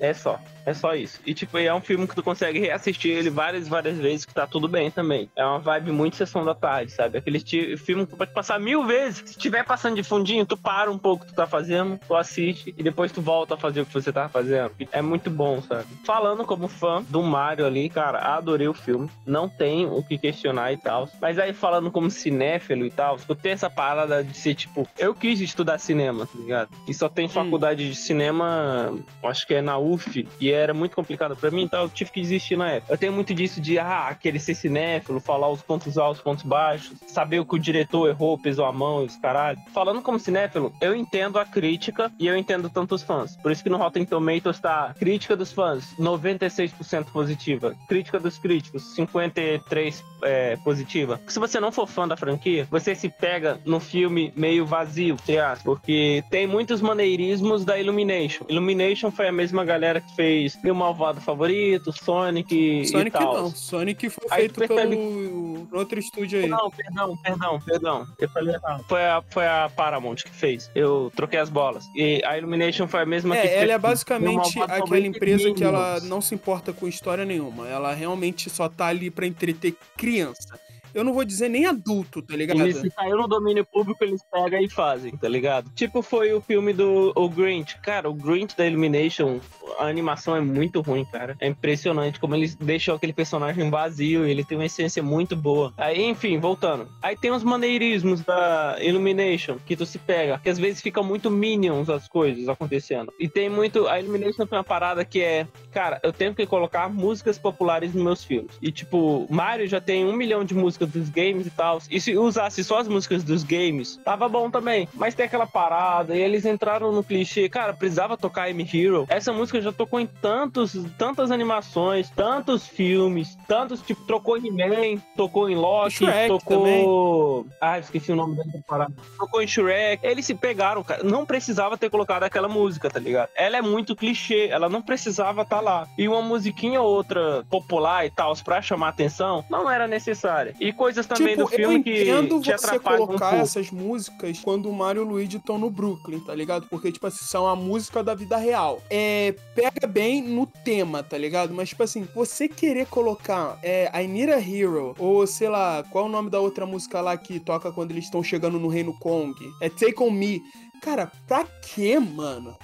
É 0.00 0.12
só. 0.12 0.40
É 0.64 0.74
só 0.74 0.94
isso. 0.94 1.20
E, 1.26 1.34
tipo, 1.34 1.58
é 1.58 1.72
um 1.74 1.80
filme 1.80 2.06
que 2.06 2.14
tu 2.14 2.22
consegue 2.22 2.58
reassistir 2.58 3.10
ele 3.10 3.30
várias, 3.30 3.68
várias 3.68 3.98
vezes, 3.98 4.24
que 4.24 4.34
tá 4.34 4.46
tudo 4.46 4.68
bem 4.68 4.90
também. 4.90 5.28
É 5.36 5.44
uma 5.44 5.58
vibe 5.58 5.92
muito 5.92 6.16
sessão 6.16 6.44
da 6.44 6.54
tarde, 6.54 6.92
sabe? 6.92 7.18
Aquele 7.18 7.40
filme 7.76 8.04
que 8.04 8.12
tu 8.12 8.16
pode 8.16 8.32
passar 8.32 8.58
mil 8.60 8.84
vezes. 8.84 9.22
Se 9.26 9.30
estiver 9.32 9.64
passando 9.64 9.96
de 9.96 10.02
fundinho, 10.02 10.46
tu 10.46 10.56
para 10.56 10.90
um 10.90 10.98
pouco 10.98 11.24
o 11.24 11.26
que 11.26 11.32
tu 11.32 11.36
tá 11.36 11.46
fazendo, 11.46 11.98
tu 12.06 12.14
assiste 12.14 12.74
e 12.76 12.82
depois 12.82 13.12
tu 13.12 13.20
volta 13.20 13.54
a 13.54 13.56
fazer 13.56 13.80
o 13.80 13.86
que 13.86 13.92
você 13.92 14.12
tá 14.12 14.28
fazendo. 14.28 14.72
É 14.90 15.02
muito 15.02 15.30
bom, 15.30 15.60
sabe? 15.62 15.86
Falando 16.04 16.44
como 16.44 16.68
fã 16.68 17.02
do 17.08 17.22
Mario 17.22 17.66
ali, 17.66 17.88
cara, 17.88 18.18
adorei 18.36 18.68
o 18.68 18.74
filme. 18.74 19.10
Não 19.26 19.48
tem 19.48 19.86
o 19.86 20.02
que 20.02 20.18
questionar 20.18 20.72
e 20.72 20.76
tal. 20.76 21.08
Mas 21.20 21.38
aí, 21.38 21.52
falando 21.52 21.90
como 21.90 22.10
cinéfilo 22.10 22.84
e 22.84 22.90
tal, 22.90 23.18
eu 23.28 23.34
tenho 23.34 23.54
essa 23.54 23.70
parada 23.70 24.22
de 24.22 24.36
ser, 24.36 24.54
tipo, 24.54 24.88
eu 24.98 25.14
quis 25.14 25.40
estudar 25.40 25.78
cinema, 25.78 26.26
tá 26.26 26.38
ligado? 26.38 26.70
E 26.86 26.94
só 26.94 27.08
tem 27.08 27.28
faculdade 27.28 27.88
de 27.88 27.96
cinema, 27.96 28.92
acho 29.24 29.46
que 29.46 29.54
é 29.54 29.62
na 29.62 29.78
UF, 29.78 30.28
e 30.40 30.51
era 30.52 30.74
muito 30.74 30.94
complicado 30.94 31.36
pra 31.36 31.50
mim, 31.50 31.62
então 31.62 31.82
eu 31.82 31.88
tive 31.88 32.10
que 32.10 32.20
desistir 32.20 32.56
na 32.56 32.70
época. 32.70 32.92
Eu 32.92 32.98
tenho 32.98 33.12
muito 33.12 33.34
disso 33.34 33.60
de, 33.60 33.78
ah, 33.78 34.16
querer 34.18 34.38
ser 34.38 34.54
cinéfilo, 34.54 35.20
falar 35.20 35.48
os 35.48 35.62
pontos 35.62 35.98
altos, 35.98 36.18
os 36.18 36.24
pontos 36.24 36.44
baixos, 36.44 36.96
saber 37.06 37.40
o 37.40 37.46
que 37.46 37.54
o 37.54 37.58
diretor 37.58 38.08
errou, 38.08 38.38
pesou 38.38 38.64
a 38.64 38.72
mão, 38.72 39.04
os 39.04 39.16
caralho. 39.16 39.58
Falando 39.72 40.02
como 40.02 40.18
cinéfilo, 40.18 40.72
eu 40.80 40.94
entendo 40.94 41.38
a 41.38 41.44
crítica 41.44 42.10
e 42.18 42.26
eu 42.26 42.36
entendo 42.36 42.68
tanto 42.68 42.94
os 42.94 43.02
fãs. 43.02 43.36
Por 43.36 43.52
isso 43.52 43.62
que 43.62 43.70
no 43.70 43.76
Rotten 43.76 44.04
Tomatoes 44.04 44.60
tá 44.60 44.94
crítica 44.98 45.36
dos 45.36 45.52
fãs, 45.52 45.94
96% 45.98 47.06
positiva. 47.12 47.74
Crítica 47.88 48.18
dos 48.18 48.38
críticos, 48.38 48.94
53% 48.96 50.02
é, 50.22 50.56
positiva. 50.56 51.20
Se 51.26 51.38
você 51.38 51.58
não 51.58 51.72
for 51.72 51.86
fã 51.86 52.06
da 52.06 52.16
franquia, 52.16 52.66
você 52.70 52.94
se 52.94 53.08
pega 53.08 53.60
no 53.64 53.80
filme 53.80 54.32
meio 54.36 54.64
vazio, 54.64 55.16
porque 55.64 56.22
tem 56.30 56.46
muitos 56.46 56.80
maneirismos 56.80 57.64
da 57.64 57.78
Illumination. 57.78 58.44
Illumination 58.48 59.10
foi 59.10 59.28
a 59.28 59.32
mesma 59.32 59.64
galera 59.64 60.00
que 60.00 60.14
fez 60.14 60.41
Meu 60.62 60.74
Malvado 60.74 61.20
Favorito, 61.20 61.92
Sonic 61.92 62.54
e 62.82 62.86
Sonic 62.86 63.10
tal. 63.18 63.34
não. 63.34 63.50
Sonic 63.50 64.08
foi 64.10 64.26
Aí 64.30 64.40
feito 64.40 64.58
percebe- 64.58 64.96
pelo 64.96 65.68
outro 65.72 65.98
estúdio 65.98 66.40
aí. 66.40 66.46
Não, 66.48 66.70
perdão, 66.70 67.16
perdão, 67.16 67.60
perdão. 67.60 68.06
Eu 68.18 68.28
falei 68.30 68.54
errado. 68.54 68.84
Foi 68.88 69.04
a, 69.04 69.22
foi 69.30 69.46
a 69.46 69.70
Paramount 69.74 70.16
que 70.16 70.30
fez. 70.30 70.70
Eu 70.74 71.12
troquei 71.14 71.38
as 71.38 71.50
bolas. 71.50 71.84
E 71.94 72.22
a 72.24 72.36
Illumination 72.38 72.86
foi 72.88 73.00
a 73.02 73.06
mesma 73.06 73.34
que 73.36 73.42
É, 73.42 73.48
fez. 73.48 73.62
ela 73.62 73.72
é 73.72 73.78
basicamente 73.78 74.60
aquela 74.60 74.98
empresa 74.98 75.48
e 75.48 75.54
que 75.54 75.64
ela 75.64 76.00
não 76.00 76.20
se 76.20 76.34
importa 76.34 76.72
com 76.72 76.86
história 76.88 77.24
nenhuma. 77.24 77.68
Ela 77.68 77.92
realmente 77.94 78.48
só 78.50 78.68
tá 78.68 78.86
ali 78.86 79.10
pra 79.10 79.26
entreter 79.26 79.74
criança. 79.96 80.58
Eu 80.94 81.04
não 81.04 81.12
vou 81.12 81.24
dizer 81.24 81.48
nem 81.48 81.66
adulto, 81.66 82.22
tá 82.22 82.36
ligado? 82.36 82.60
Eles 82.60 82.76
se 82.76 82.90
caiu 82.90 83.16
no 83.16 83.28
domínio 83.28 83.64
público, 83.64 84.02
eles 84.04 84.22
pegam 84.30 84.60
e 84.60 84.68
fazem, 84.68 85.16
tá 85.16 85.28
ligado? 85.28 85.70
Tipo, 85.74 86.02
foi 86.02 86.32
o 86.32 86.40
filme 86.40 86.72
do 86.72 87.12
o 87.14 87.28
Grinch. 87.28 87.78
Cara, 87.80 88.08
o 88.08 88.14
Grinch 88.14 88.56
da 88.56 88.66
Illumination, 88.66 89.40
a 89.78 89.86
animação 89.86 90.36
é 90.36 90.40
muito 90.40 90.80
ruim, 90.80 91.04
cara. 91.04 91.36
É 91.40 91.46
impressionante 91.46 92.20
como 92.20 92.34
eles 92.34 92.54
deixam 92.54 92.94
aquele 92.94 93.12
personagem 93.12 93.68
vazio, 93.70 94.24
ele 94.24 94.44
tem 94.44 94.58
uma 94.58 94.66
essência 94.66 95.02
muito 95.02 95.34
boa. 95.36 95.72
Aí, 95.76 96.02
enfim, 96.04 96.38
voltando. 96.38 96.88
Aí 97.00 97.16
tem 97.16 97.30
os 97.30 97.42
maneirismos 97.42 98.20
da 98.22 98.76
Illumination, 98.80 99.58
que 99.64 99.76
tu 99.76 99.86
se 99.86 99.98
pega, 99.98 100.38
que 100.38 100.50
às 100.50 100.58
vezes 100.58 100.80
fica 100.80 101.02
muito 101.02 101.30
Minions 101.30 101.88
as 101.88 102.08
coisas 102.08 102.48
acontecendo. 102.48 103.12
E 103.18 103.28
tem 103.28 103.48
muito. 103.48 103.86
A 103.86 104.00
Illumination 104.00 104.46
tem 104.46 104.58
uma 104.58 104.64
parada 104.64 105.04
que 105.04 105.20
é, 105.20 105.46
cara, 105.70 106.00
eu 106.02 106.12
tenho 106.12 106.34
que 106.34 106.46
colocar 106.46 106.88
músicas 106.88 107.38
populares 107.38 107.94
nos 107.94 108.02
meus 108.02 108.24
filmes. 108.24 108.56
E 108.60 108.70
tipo, 108.70 109.26
Mario 109.30 109.66
já 109.66 109.80
tem 109.80 110.04
um 110.04 110.12
milhão 110.12 110.44
de 110.44 110.54
músicas 110.54 110.81
dos 110.86 111.08
games 111.08 111.46
e 111.46 111.50
tal. 111.50 111.78
E 111.90 112.00
se 112.00 112.16
usasse 112.16 112.62
só 112.62 112.78
as 112.78 112.88
músicas 112.88 113.24
dos 113.24 113.42
games, 113.42 113.98
tava 114.04 114.28
bom 114.28 114.50
também. 114.50 114.88
Mas 114.94 115.14
tem 115.14 115.26
aquela 115.26 115.46
parada, 115.46 116.16
e 116.16 116.20
eles 116.20 116.44
entraram 116.44 116.92
no 116.92 117.02
clichê, 117.02 117.48
cara, 117.48 117.72
precisava 117.72 118.16
tocar 118.16 118.50
I'm 118.50 118.66
Hero. 118.72 119.06
Essa 119.08 119.32
música 119.32 119.60
já 119.60 119.72
tocou 119.72 120.00
em 120.00 120.06
tantos, 120.06 120.76
tantas 120.98 121.30
animações, 121.30 122.10
tantos 122.10 122.66
filmes, 122.66 123.36
tantos, 123.46 123.80
tipo, 123.82 124.04
trocou 124.04 124.36
em 124.36 124.48
He-Man, 124.48 125.00
tocou 125.16 125.48
em 125.48 125.54
Loki, 125.54 125.92
Shrek 125.96 126.28
tocou. 126.28 127.46
Ah, 127.60 127.78
esqueci 127.78 128.12
o 128.12 128.16
nome 128.16 128.36
da 128.36 128.44
parada. 128.66 128.94
Tocou 129.18 129.42
em 129.42 129.46
Shrek. 129.46 130.04
Eles 130.06 130.26
se 130.26 130.34
pegaram, 130.34 130.82
cara. 130.82 131.02
Não 131.02 131.24
precisava 131.24 131.76
ter 131.76 131.90
colocado 131.90 132.24
aquela 132.24 132.48
música, 132.48 132.90
tá 132.90 132.98
ligado? 132.98 133.30
Ela 133.34 133.58
é 133.58 133.62
muito 133.62 133.96
clichê, 133.96 134.48
ela 134.48 134.68
não 134.68 134.82
precisava 134.82 135.42
estar 135.42 135.60
lá. 135.60 135.86
E 135.96 136.08
uma 136.08 136.22
musiquinha 136.22 136.80
ou 136.80 136.88
outra 136.88 137.44
popular 137.48 138.06
e 138.06 138.10
tal, 138.10 138.34
pra 138.44 138.62
chamar 138.62 138.88
atenção, 138.88 139.44
não 139.50 139.70
era 139.70 139.86
necessária. 139.86 140.54
E 140.60 140.71
coisas 140.72 141.06
também 141.06 141.34
tipo, 141.34 141.42
do 141.42 141.48
filme 141.48 141.74
eu 141.74 141.78
entendo 141.78 142.40
que 142.40 142.52
te 142.52 142.58
você 142.58 142.76
um 142.76 142.80
colocar 142.80 143.30
pouco. 143.30 143.44
essas 143.44 143.70
músicas 143.70 144.38
quando 144.40 144.68
o 144.68 144.72
Mario 144.72 145.02
e 145.02 145.04
o 145.04 145.08
Luigi 145.08 145.36
estão 145.36 145.58
no 145.58 145.70
Brooklyn, 145.70 146.20
tá 146.20 146.34
ligado? 146.34 146.66
Porque, 146.68 146.90
tipo 146.90 147.06
assim, 147.06 147.24
são 147.24 147.46
a 147.46 147.56
música 147.56 148.02
da 148.02 148.14
vida 148.14 148.36
real. 148.36 148.82
É, 148.90 149.34
pega 149.54 149.86
bem 149.86 150.22
no 150.22 150.46
tema, 150.46 151.02
tá 151.02 151.16
ligado? 151.16 151.54
Mas, 151.54 151.70
tipo 151.70 151.82
assim, 151.82 152.06
você 152.14 152.48
querer 152.48 152.86
colocar 152.86 153.58
é, 153.62 153.90
I 154.02 154.06
Need 154.06 154.32
a 154.32 154.38
Hero, 154.38 154.94
ou 154.98 155.26
sei 155.26 155.48
lá, 155.48 155.84
qual 155.90 156.04
é 156.04 156.08
o 156.08 156.10
nome 156.10 156.30
da 156.30 156.40
outra 156.40 156.66
música 156.66 157.00
lá 157.00 157.16
que 157.16 157.40
toca 157.40 157.72
quando 157.72 157.90
eles 157.90 158.04
estão 158.04 158.22
chegando 158.22 158.58
no 158.58 158.68
Reino 158.68 158.92
Kong? 158.98 159.34
É 159.60 159.68
Take 159.68 160.02
On 160.02 160.10
Me. 160.10 160.42
Cara, 160.80 161.10
pra 161.26 161.44
quê, 161.44 161.98
mano? 161.98 162.56